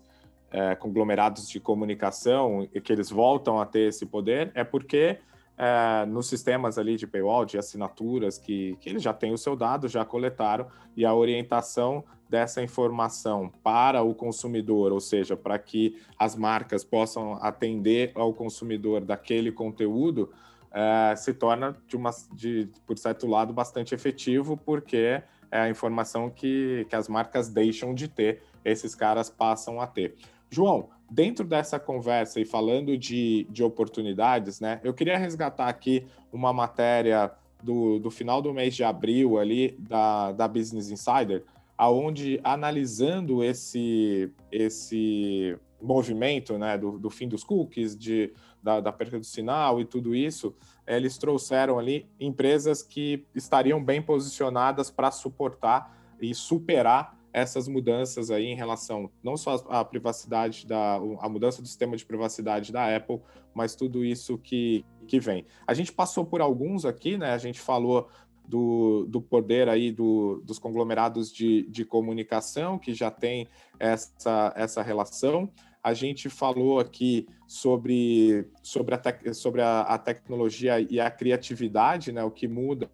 [0.51, 5.19] é, conglomerados de comunicação e que eles voltam a ter esse poder, é porque
[5.59, 9.57] é, nos sistemas ali de paywall, de assinaturas, que, que eles já têm o seu
[9.57, 15.99] dado, já coletaram, e a orientação dessa informação para o consumidor, ou seja, para que
[16.17, 20.31] as marcas possam atender ao consumidor daquele conteúdo,
[20.71, 26.29] é, se torna, de uma, de, por certo lado, bastante efetivo, porque é a informação
[26.29, 30.15] que, que as marcas deixam de ter, esses caras passam a ter.
[30.49, 36.51] João, dentro dessa conversa e falando de, de oportunidades, né, eu queria resgatar aqui uma
[36.53, 37.31] matéria
[37.63, 41.43] do, do final do mês de abril ali da, da Business Insider,
[41.77, 49.19] aonde analisando esse esse movimento né, do, do fim dos cookies, de, da, da, perda
[49.19, 50.53] do sinal e tudo isso,
[50.85, 58.45] eles trouxeram ali empresas que estariam bem posicionadas para suportar e superar essas mudanças aí
[58.45, 63.19] em relação não só à privacidade da a mudança do sistema de privacidade da Apple,
[63.53, 65.45] mas tudo isso que, que vem.
[65.67, 67.31] A gente passou por alguns aqui, né?
[67.31, 68.09] A gente falou
[68.49, 73.47] do, do poder aí do, dos conglomerados de, de comunicação, que já tem
[73.79, 75.51] essa, essa relação.
[75.83, 82.23] A gente falou aqui sobre, sobre, a, sobre a, a, tecnologia e a criatividade, né,
[82.23, 82.89] o que muda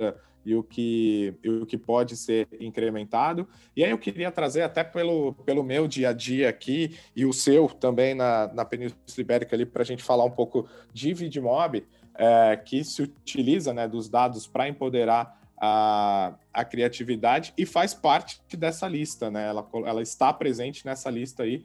[0.45, 3.47] e o que, e o que pode ser incrementado.
[3.75, 7.33] E aí eu queria trazer até pelo, pelo meu dia a dia aqui e o
[7.33, 11.83] seu também na, na Península Ibérica ali para a gente falar um pouco de Vidmob,
[12.13, 18.39] é, que se utiliza né, dos dados para empoderar a, a criatividade e faz parte
[18.55, 19.47] dessa lista, né?
[19.47, 21.63] Ela, ela está presente nessa lista aí,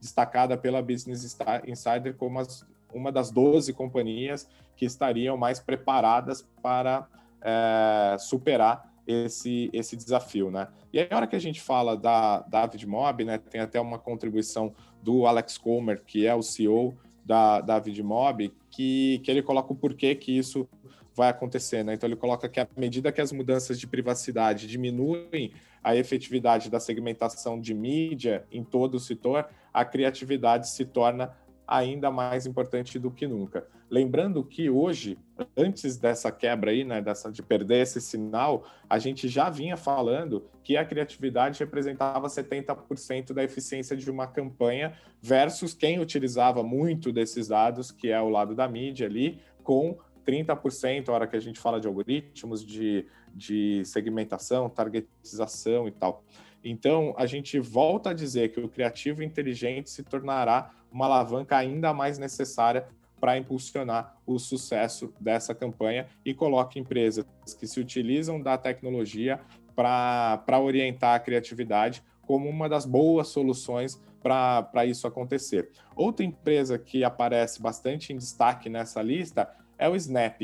[0.00, 7.06] destacada pela Business Insider como as, uma das 12 companhias que estariam mais preparadas para
[7.42, 10.68] é, superar esse, esse desafio, né?
[10.92, 13.98] E aí, a hora que a gente fala da David Mob, né, tem até uma
[13.98, 19.72] contribuição do Alex Comer, que é o CEO da David Mob, que, que ele coloca
[19.72, 20.68] o porquê que isso
[21.14, 21.94] vai acontecer, né?
[21.94, 26.78] Então ele coloca que à medida que as mudanças de privacidade diminuem a efetividade da
[26.78, 31.32] segmentação de mídia em todo o setor, a criatividade se torna
[31.70, 33.64] ainda mais importante do que nunca.
[33.88, 35.16] Lembrando que hoje,
[35.56, 40.44] antes dessa quebra aí, né, dessa, de perder esse sinal, a gente já vinha falando
[40.64, 47.48] que a criatividade representava 70% da eficiência de uma campanha versus quem utilizava muito desses
[47.48, 51.60] dados, que é o lado da mídia ali, com 30% a hora que a gente
[51.60, 56.24] fala de algoritmos, de, de segmentação, targetização e tal.
[56.62, 61.94] Então, a gente volta a dizer que o criativo inteligente se tornará uma alavanca ainda
[61.94, 62.86] mais necessária
[63.20, 67.24] para impulsionar o sucesso dessa campanha e coloca empresas
[67.58, 69.40] que se utilizam da tecnologia
[69.76, 75.70] para orientar a criatividade como uma das boas soluções para isso acontecer.
[75.96, 80.42] Outra empresa que aparece bastante em destaque nessa lista é o Snap.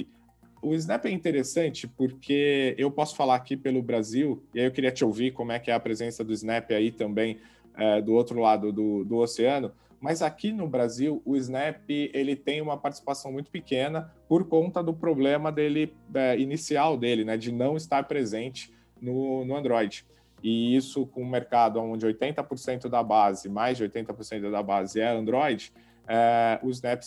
[0.66, 4.90] O Snap é interessante porque eu posso falar aqui pelo Brasil, e aí eu queria
[4.90, 7.38] te ouvir como é que é a presença do Snap aí também
[7.76, 12.61] é, do outro lado do, do oceano, mas aqui no Brasil o Snap ele tem
[12.61, 17.76] uma participação muito pequena por conta do problema dele é, inicial dele, né, de não
[17.76, 20.05] estar presente no, no Android.
[20.42, 25.09] E isso com um mercado onde 80% da base, mais de 80% da base é
[25.09, 25.72] Android,
[26.08, 27.02] é, o Snap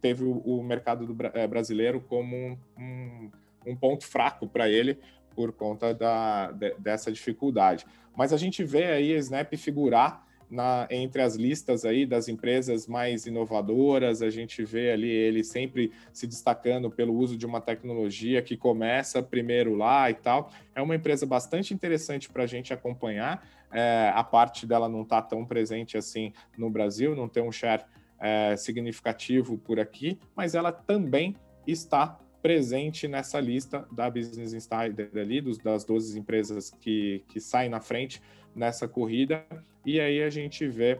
[0.00, 3.30] teve o, o mercado do, é, brasileiro como um, um,
[3.66, 4.98] um ponto fraco para ele
[5.34, 7.84] por conta da, de, dessa dificuldade.
[8.16, 12.86] Mas a gente vê aí a Snap figurar na, entre as listas aí das empresas
[12.86, 18.40] mais inovadoras, a gente vê ali ele sempre se destacando pelo uso de uma tecnologia
[18.40, 20.50] que começa primeiro lá e tal.
[20.74, 23.44] É uma empresa bastante interessante para a gente acompanhar.
[23.72, 27.82] É, a parte dela não está tão presente assim no Brasil, não tem um share
[28.24, 35.42] é, significativo por aqui, mas ela também está presente nessa lista da Business Insider ali,
[35.42, 38.22] dos, das 12 empresas que, que saem na frente
[38.56, 39.44] nessa corrida,
[39.84, 40.98] e aí a gente vê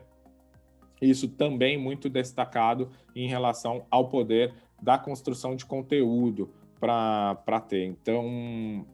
[1.01, 7.85] isso também muito destacado em relação ao poder da construção de conteúdo para ter.
[7.85, 8.87] Então,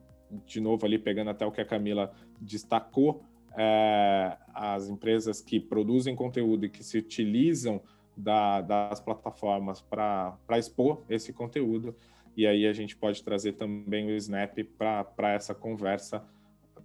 [0.46, 3.24] de novo, ali pegando até o que a Camila destacou,
[3.56, 7.82] é, as empresas que produzem conteúdo e que se utilizam
[8.16, 11.94] da, das plataformas para expor esse conteúdo.
[12.36, 16.24] E aí a gente pode trazer também o Snap para essa conversa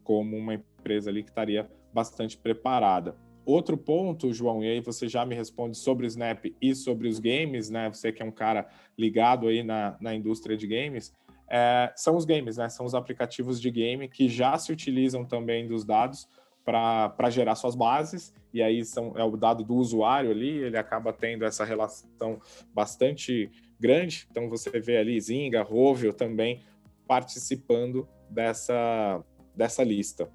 [0.04, 3.16] como uma empresa ali que estaria bastante preparada.
[3.46, 7.20] Outro ponto, João, e aí você já me responde sobre o Snap e sobre os
[7.20, 7.90] games, né?
[7.90, 11.14] Você que é um cara ligado aí na, na indústria de games,
[11.48, 12.70] é, são os games, né?
[12.70, 16.28] São os aplicativos de game que já se utilizam também dos dados
[16.66, 21.14] para gerar suas bases, e aí são, é o dado do usuário ali, ele acaba
[21.14, 22.42] tendo essa relação
[22.74, 24.28] bastante grande.
[24.32, 26.64] Então você vê ali Zinga, Rovio também
[27.08, 29.24] participando dessa,
[29.56, 30.28] dessa lista.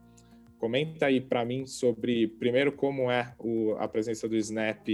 [0.58, 4.86] Comenta aí para mim sobre, primeiro, como é o, a presença do Snap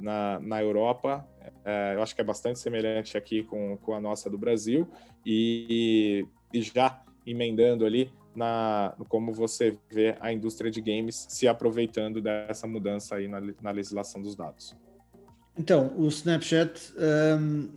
[0.00, 1.28] na, na Europa.
[1.64, 4.88] É, eu acho que é bastante semelhante aqui com, com a nossa do Brasil.
[5.24, 12.20] E, e já emendando ali, na como você vê a indústria de games se aproveitando
[12.20, 14.76] dessa mudança aí na, na legislação dos dados.
[15.56, 16.92] Então, o Snapchat
[17.38, 17.68] um,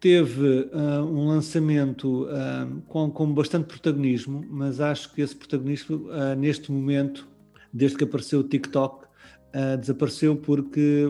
[0.00, 6.34] teve uh, um lançamento um, com, com bastante protagonismo, mas acho que esse protagonismo, uh,
[6.36, 7.28] neste momento,
[7.72, 11.04] desde que apareceu o TikTok, uh, desapareceu porque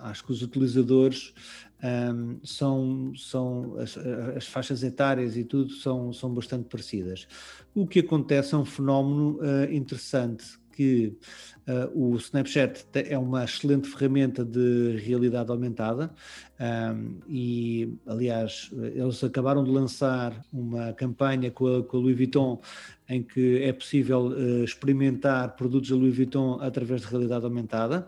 [0.00, 1.34] acho que os utilizadores
[1.82, 3.96] um, são, são as,
[4.36, 7.26] as, faixas etárias e tudo são, são bastante parecidas.
[7.74, 11.18] O que acontece é um fenómeno uh, interessante que
[11.66, 16.14] uh, o Snapchat é uma excelente ferramenta de realidade aumentada
[16.60, 22.60] um, e, aliás, eles acabaram de lançar uma campanha com a, com a Louis Vuitton
[23.08, 28.06] em que é possível uh, experimentar produtos da Louis Vuitton através de realidade aumentada.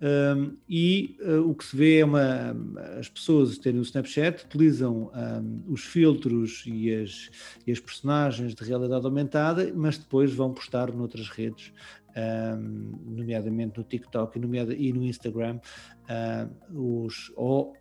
[0.00, 2.54] Um, e uh, o que se vê é uma,
[2.98, 7.30] as pessoas terem o Snapchat, utilizam um, os filtros e as,
[7.66, 11.72] e as personagens de realidade aumentada, mas depois vão postar noutras redes
[12.16, 15.60] um, nomeadamente no TikTok e, e no Instagram,
[16.06, 17.74] uh, os, ou,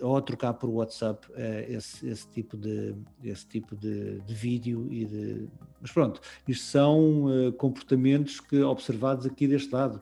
[0.00, 1.34] ou trocar por WhatsApp uh,
[1.68, 5.48] esse, esse, tipo, de, esse tipo de, de, vídeo e de.
[5.80, 10.00] Mas pronto, isto são uh, comportamentos que observados aqui deste lado.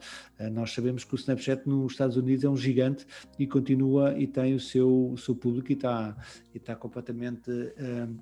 [0.53, 3.07] nós sabemos que o Snapchat nos Estados Unidos é um gigante
[3.39, 6.17] e continua e tem o seu, o seu público e está,
[6.55, 7.51] e está completamente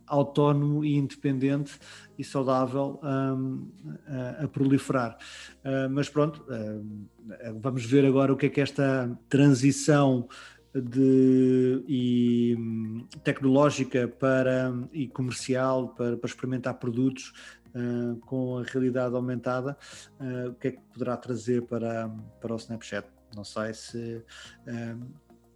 [0.07, 1.79] autónomo e independente
[2.19, 3.69] e saudável um,
[4.07, 5.17] a, a, proliferar.
[5.91, 6.45] Mas pronto,
[7.61, 10.29] vamos ver agora o que é que esta transição
[10.75, 12.57] de, e,
[13.25, 17.33] tecnológica para, e comercial para, para experimentar produtos
[17.75, 19.77] uh, com a realidade aumentada,
[20.49, 22.11] o que é que poderá trazer para,
[22.41, 23.07] para o Snapchat.
[23.35, 24.23] Não sei se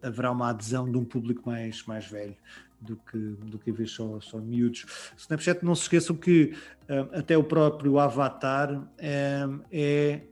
[0.02, 2.36] haverá uma adesão de um público mais, mais velho
[2.80, 4.86] do que, do que ver só, só miúdos.
[5.16, 6.54] Snapchat, não se esqueçam que
[6.88, 10.22] uh, até o próprio avatar uh, é,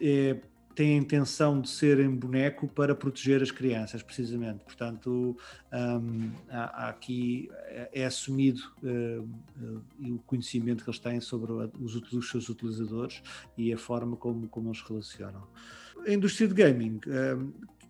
[0.00, 0.40] é,
[0.78, 4.62] tem a intenção de ser em boneco para proteger as crianças, precisamente.
[4.62, 5.36] Portanto,
[5.72, 9.28] um, há, há, aqui é, é assumido uh,
[10.00, 13.20] o conhecimento que eles têm sobre os, os, seus utilizadores
[13.56, 15.42] e a forma como, como eles relacionam.
[16.06, 17.00] A indústria de gaming,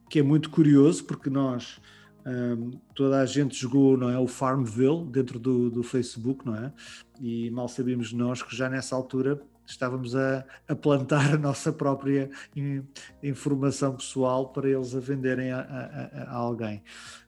[0.09, 1.79] que é muito curioso, porque nós
[2.25, 6.73] um, toda a gente jogou não é, o Farmville dentro do, do Facebook, não é?
[7.21, 9.39] E mal sabíamos nós que já nessa altura
[9.71, 12.83] estávamos a, a plantar a nossa própria in,
[13.23, 16.83] informação pessoal para eles a venderem a, a, a, alguém.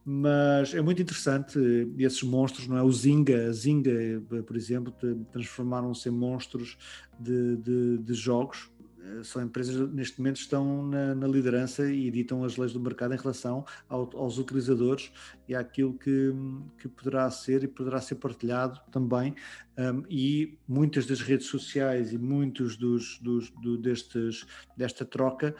[0.04, 1.58] Mas é muito interessante
[1.98, 2.82] esses monstros, não é?
[2.82, 4.92] O Zinga, Zinga, por exemplo,
[5.30, 6.78] transformaram-se em monstros
[7.18, 8.79] de, de, de jogos eh,
[9.22, 13.16] são empresas neste momento estão na, na, liderança e editam as leis do mercado em
[13.16, 15.10] relação ao, aos utilizadores
[15.48, 16.32] e àquilo que,
[16.78, 19.34] que poderá ser e poderá ser partilhado também.
[19.78, 24.46] Um, e muitas das redes sociais e muitos dos, dos do, destes
[24.76, 25.54] desta troca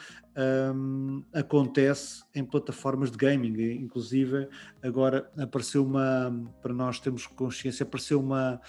[0.75, 3.59] um, acontece em plataformas de gaming.
[3.77, 4.49] Inclusive
[4.83, 6.31] agora apareceu uma
[6.61, 8.61] para nós temos consciência apareceu uma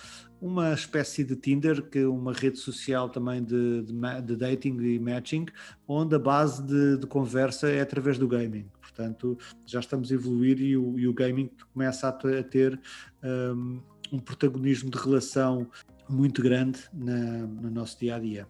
[0.42, 3.94] uma espécie de Tinder, que é uma rede social também de, de,
[4.26, 5.46] de dating e matching,
[5.88, 8.66] onde a base de, de, conversa é através do gaming.
[8.82, 12.80] Portanto, já estamos a evoluir e o, e o gaming começa a, ter
[13.24, 13.82] um,
[14.12, 15.70] um, protagonismo de relação
[16.10, 18.48] muito grande na, no nosso dia a dia.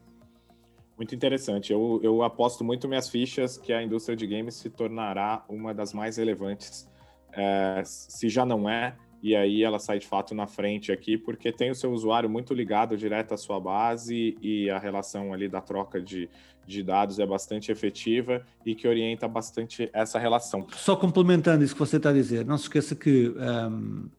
[0.96, 1.74] Muito interessante.
[1.74, 5.94] Eu, eu aposto muito minhas fichas que a indústria de games se tornará uma das
[5.94, 6.89] mais relevantes,
[7.34, 11.51] é, se já não é, e aí ela sai de fato na frente aqui, porque
[11.51, 15.61] tem o seu usuário muito ligado direto à sua base e a relação ali da
[15.61, 16.30] troca de,
[16.65, 20.65] de dados é bastante efetiva e que orienta bastante essa relação.
[20.72, 24.09] Só complementando isso que você está a dizer, não se esqueça que um,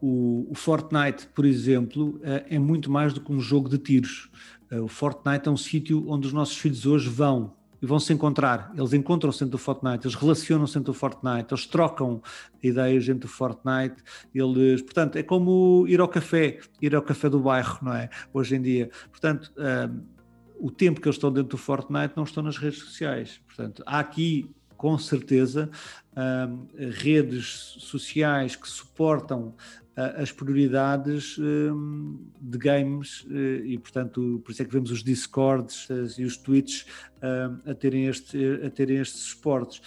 [0.00, 4.30] o, o, Fortnite, por exemplo, é, é muito mais do que um jogo de tiros.
[4.70, 8.12] Uh, o Fortnite é um sítio onde os nossos filhos hoje vão e vão se
[8.12, 8.72] encontrar.
[8.76, 12.22] Eles encontram-se dentro do Fortnite, eles relacionam-se dentro do Fortnite, eles trocam
[12.62, 13.96] ideias dentro do Fortnite.
[14.34, 18.08] Eles, portanto, é como ir ao café, ir ao café do bairro, não é?
[18.32, 18.90] Hoje em dia.
[19.10, 20.16] Portanto, um,
[20.58, 23.40] o tempo que eles estão dentro do Fortnite não estão nas redes sociais.
[23.46, 25.70] Portanto, há aqui com certeza
[26.16, 29.54] um, redes sociais que suportam
[29.96, 35.88] as prioridades hum, de games eh, e, portanto, por isso é que vemos os Discords
[36.18, 36.84] e os Twitches
[37.22, 39.80] hum, a terem, este, a terem estes esportes.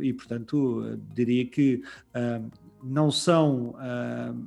[0.00, 1.82] E, portanto, diria que
[2.14, 2.50] hum,
[2.82, 3.74] não são,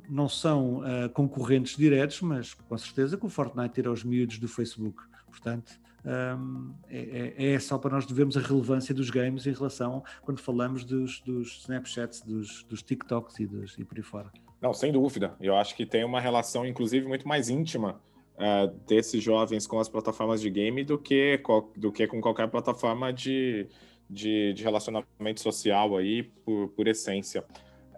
[0.08, 0.80] não são
[1.12, 5.02] concorrentes diretos, mas com certeza que o Fortnite tira os miúdos do Facebook.
[5.28, 10.02] Portanto, um, é, é, é, só para nós vermos a relevância dos games em relação
[10.22, 14.30] quando falamos dos, dos Snapchats, dos, dos TikToks e, dos, e por aí fora.
[14.60, 15.34] Não, sem dúvida.
[15.40, 18.00] Eu acho que tem uma relação, inclusive, muito mais íntima
[18.36, 21.40] uh, desses jovens com as plataformas de game do que,
[21.76, 23.66] do que com qualquer plataforma de,
[24.08, 27.44] de, de relacionamento social aí, por, por essência.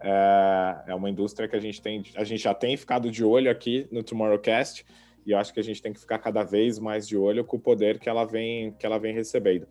[0.01, 3.51] É, é uma indústria que a gente tem, a gente já tem ficado de olho
[3.51, 4.85] aqui no Tomorrowcast
[5.25, 7.57] e eu acho que a gente tem que ficar cada vez mais de olho com
[7.57, 9.67] o poder que ela vem, que ela vem recebendo.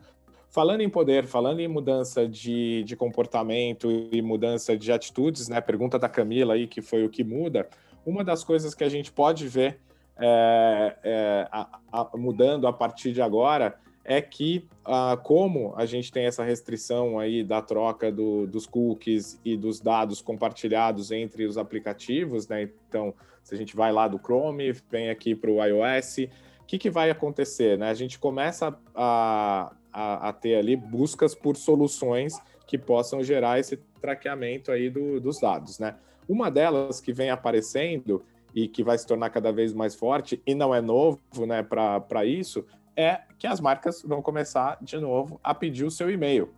[0.52, 5.62] Falando em poder, falando em mudança de, de comportamento e mudança de atitudes, né?
[5.62, 7.70] Pergunta da Camila aí, que foi o que muda.
[8.06, 9.80] Uma das coisas que a gente pode ver
[10.18, 16.12] é, é, a, a, mudando a partir de agora é que, ah, como a gente
[16.12, 21.58] tem essa restrição aí da troca do, dos cookies e dos dados compartilhados entre os
[21.58, 22.70] aplicativos, né?
[22.89, 26.18] Então, se a gente vai lá do Chrome, vem aqui para o iOS,
[26.60, 27.78] o que, que vai acontecer?
[27.78, 27.89] Né?
[27.89, 33.78] A gente começa a, a, a, ter ali buscas por soluções que possam gerar esse
[34.00, 35.96] traqueamento aí do, dos dados, né?
[36.28, 38.24] Uma delas que vem aparecendo
[38.56, 42.26] e que vai se tornar cada vez mais forte, e não é novo né, para
[42.26, 42.66] isso,
[42.96, 46.54] é que as marcas vão começar de novo a pedir o seu e-mail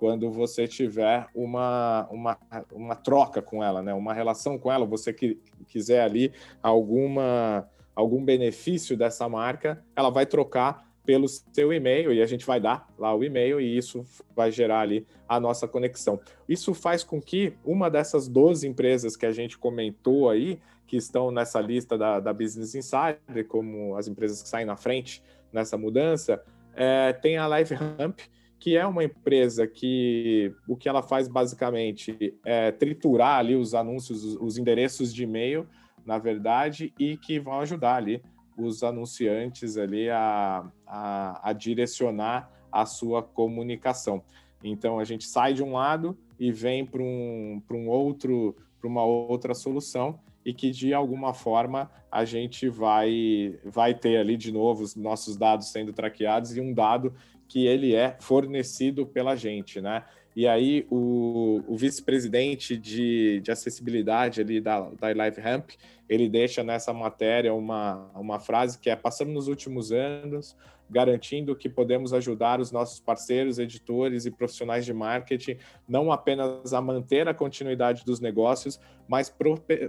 [0.00, 2.38] quando você tiver uma, uma,
[2.72, 3.92] uma troca com ela, né?
[3.92, 10.24] uma relação com ela, você que quiser ali alguma, algum benefício dessa marca, ela vai
[10.24, 14.50] trocar pelo seu e-mail e a gente vai dar lá o e-mail e isso vai
[14.50, 16.20] gerar ali a nossa conexão.
[16.48, 21.30] Isso faz com que uma dessas 12 empresas que a gente comentou aí, que estão
[21.30, 25.22] nessa lista da, da Business Insider, como as empresas que saem na frente
[25.52, 26.42] nessa mudança,
[26.74, 28.18] é, tem a LiveRamp,
[28.58, 34.36] que é uma empresa que o que ela faz basicamente é triturar ali os anúncios,
[34.36, 35.66] os endereços de e-mail,
[36.04, 38.22] na verdade, e que vão ajudar ali
[38.62, 44.22] os anunciantes ali a, a, a direcionar a sua comunicação.
[44.62, 49.04] Então a gente sai de um lado e vem para um, um outro, para uma
[49.04, 54.82] outra solução e que de alguma forma a gente vai vai ter ali de novo
[54.82, 57.14] os nossos dados sendo traqueados e um dado
[57.46, 60.04] que ele é fornecido pela gente, né?
[60.34, 65.70] E aí o, o vice-presidente de, de acessibilidade ali da, da Live Ramp,
[66.08, 70.56] ele deixa nessa matéria uma, uma frase que é passamos nos últimos anos
[70.90, 75.56] garantindo que podemos ajudar os nossos parceiros, editores e profissionais de marketing
[75.88, 79.32] não apenas a manter a continuidade dos negócios, mas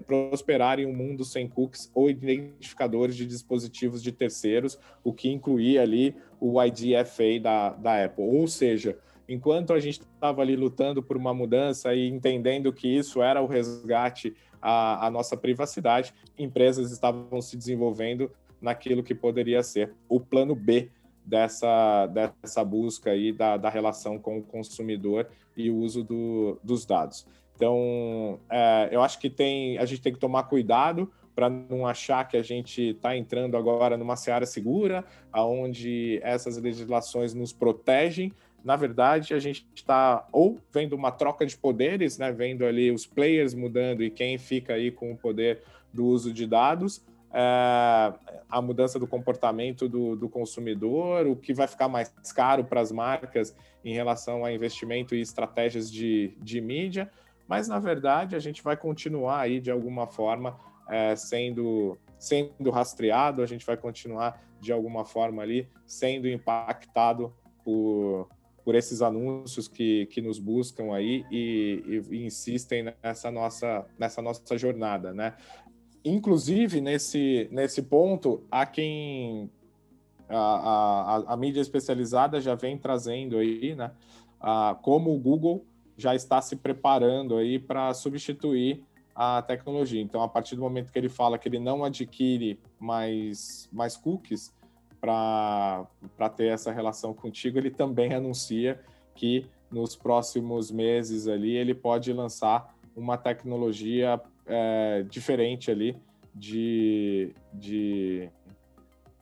[0.05, 5.81] prosperar em um mundo sem cookies ou identificadores de dispositivos de terceiros, o que incluía
[5.81, 8.23] ali o IDFA da, da Apple.
[8.23, 8.97] Ou seja,
[9.33, 13.47] enquanto a gente estava ali lutando por uma mudança e entendendo que isso era o
[13.47, 20.55] resgate à, à nossa privacidade, empresas estavam se desenvolvendo naquilo que poderia ser o plano
[20.55, 20.89] B
[21.25, 26.85] dessa, dessa busca aí da, da relação com o consumidor e o uso do, dos
[26.85, 27.25] dados.
[27.55, 32.27] Então, é, eu acho que tem, a gente tem que tomar cuidado para não achar
[32.27, 38.31] que a gente está entrando agora numa seara segura, aonde essas legislações nos protegem.
[38.63, 43.05] Na verdade, a gente está ou vendo uma troca de poderes, né, vendo ali os
[43.05, 45.61] players mudando e quem fica aí com o poder
[45.93, 47.03] do uso de dados,
[47.33, 48.13] é,
[48.49, 52.91] a mudança do comportamento do, do, consumidor, o que vai ficar mais caro para as
[52.91, 57.09] marcas em relação a investimento e estratégias de, de mídia,
[57.47, 60.59] mas na verdade a gente vai continuar aí de alguma forma
[60.89, 67.33] é, sendo, sendo rastreado, a gente vai continuar de alguma forma ali sendo impactado
[67.63, 68.27] por,
[68.63, 74.21] por esses anúncios que, que nos buscam aí e, e, e insistem nessa nossa, nessa
[74.21, 75.35] nossa jornada, né?
[76.03, 79.49] Inclusive, nesse, nesse ponto, há quem.
[80.27, 83.91] A, a, a mídia especializada já vem trazendo aí, né?
[84.39, 85.65] A, como o Google
[85.97, 88.83] já está se preparando aí para substituir
[89.13, 90.01] a tecnologia.
[90.01, 94.53] Então, a partir do momento que ele fala que ele não adquire mais, mais cookies
[95.01, 98.79] para ter essa relação contigo, ele também anuncia
[99.15, 105.97] que nos próximos meses ali ele pode lançar uma tecnologia é, diferente ali
[106.35, 108.29] de, de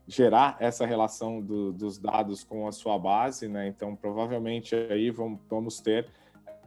[0.07, 3.67] gerar essa relação do, dos dados com a sua base, né?
[3.67, 6.07] Então, provavelmente aí vamos, vamos ter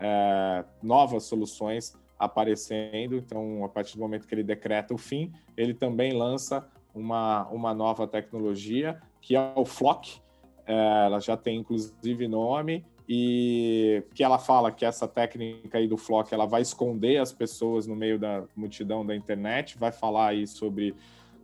[0.00, 3.16] é, novas soluções aparecendo.
[3.16, 7.74] Então, a partir do momento que ele decreta o fim, ele também lança uma, uma
[7.74, 10.20] nova tecnologia que é o Flock.
[10.66, 15.96] É, ela já tem inclusive nome e que ela fala que essa técnica aí do
[15.96, 20.46] flock ela vai esconder as pessoas no meio da multidão da internet, vai falar aí
[20.46, 20.94] sobre,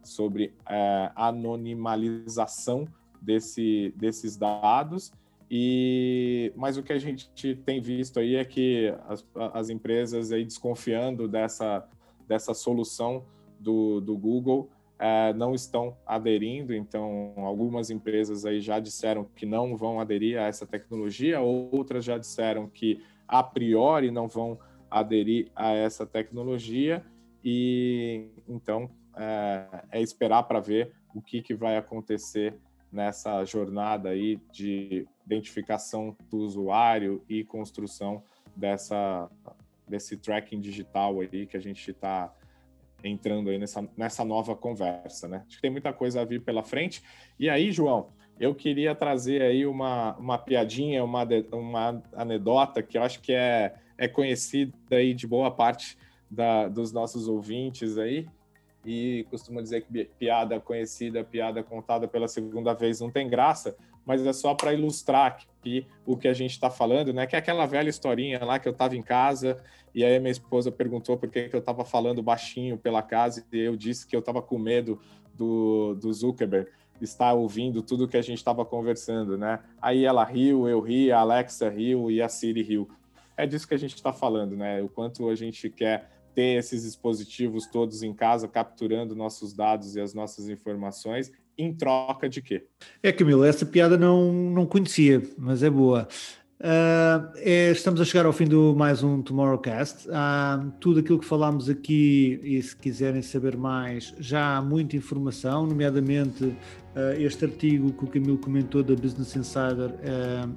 [0.02, 2.86] sobre é, anonimalização
[3.20, 5.12] desse, desses dados.
[5.50, 10.44] E mas o que a gente tem visto aí é que as, as empresas aí
[10.44, 11.88] desconfiando dessa,
[12.26, 13.24] dessa solução
[13.58, 19.76] do, do Google é, não estão aderindo, então algumas empresas aí já disseram que não
[19.76, 24.58] vão aderir a essa tecnologia, outras já disseram que a priori não vão
[24.90, 27.04] aderir a essa tecnologia,
[27.44, 32.54] e então é, é esperar para ver o que, que vai acontecer
[32.90, 38.22] nessa jornada aí de identificação do usuário e construção
[38.56, 39.30] dessa,
[39.86, 42.32] desse tracking digital aí que a gente está
[43.02, 45.44] entrando aí nessa, nessa nova conversa, né?
[45.46, 47.02] Acho que tem muita coisa a vir pela frente.
[47.38, 53.02] E aí, João, eu queria trazer aí uma, uma piadinha, uma, uma anedota que eu
[53.02, 55.96] acho que é, é conhecida aí de boa parte
[56.30, 58.26] da, dos nossos ouvintes aí,
[58.84, 63.76] e costumo dizer que piada conhecida, piada contada pela segunda vez não tem graça,
[64.08, 67.26] mas é só para ilustrar aqui o que a gente está falando, né?
[67.26, 69.62] Que é aquela velha historinha lá que eu estava em casa
[69.94, 73.58] e aí minha esposa perguntou por que, que eu estava falando baixinho pela casa e
[73.58, 74.98] eu disse que eu estava com medo
[75.34, 76.70] do, do Zuckerberg
[77.02, 79.60] estar ouvindo tudo que a gente estava conversando, né?
[79.80, 82.88] Aí ela riu, eu ri, a Alexa riu e a Siri riu.
[83.36, 84.82] É disso que a gente está falando, né?
[84.82, 90.00] O quanto a gente quer ter esses dispositivos todos em casa, capturando nossos dados e
[90.00, 92.64] as nossas informações em troca de quê?
[93.02, 96.06] É, Camilo, essa piada não, não conhecia, mas é boa.
[96.60, 100.08] Uh, é, estamos a chegar ao fim do mais um Tomorrowcast.
[100.08, 105.64] Uh, tudo aquilo que falámos aqui, e se quiserem saber mais, já há muita informação,
[105.64, 106.56] nomeadamente uh,
[107.16, 109.94] este artigo que o Camilo comentou da Business Insider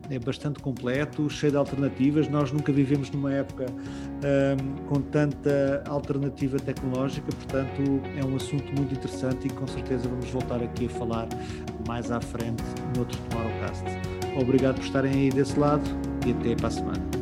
[0.10, 2.28] é bastante completo, cheio de alternativas.
[2.28, 3.68] Nós nunca vivemos numa época
[4.88, 10.62] com tanta alternativa tecnológica, portanto, é um assunto muito interessante e com certeza vamos voltar
[10.64, 11.28] aqui a falar
[11.88, 12.64] mais à frente
[12.96, 14.01] no outro Tomorrowcast.
[14.42, 15.84] Obrigado por estarem aí desse lado
[16.26, 17.21] e até para a semana.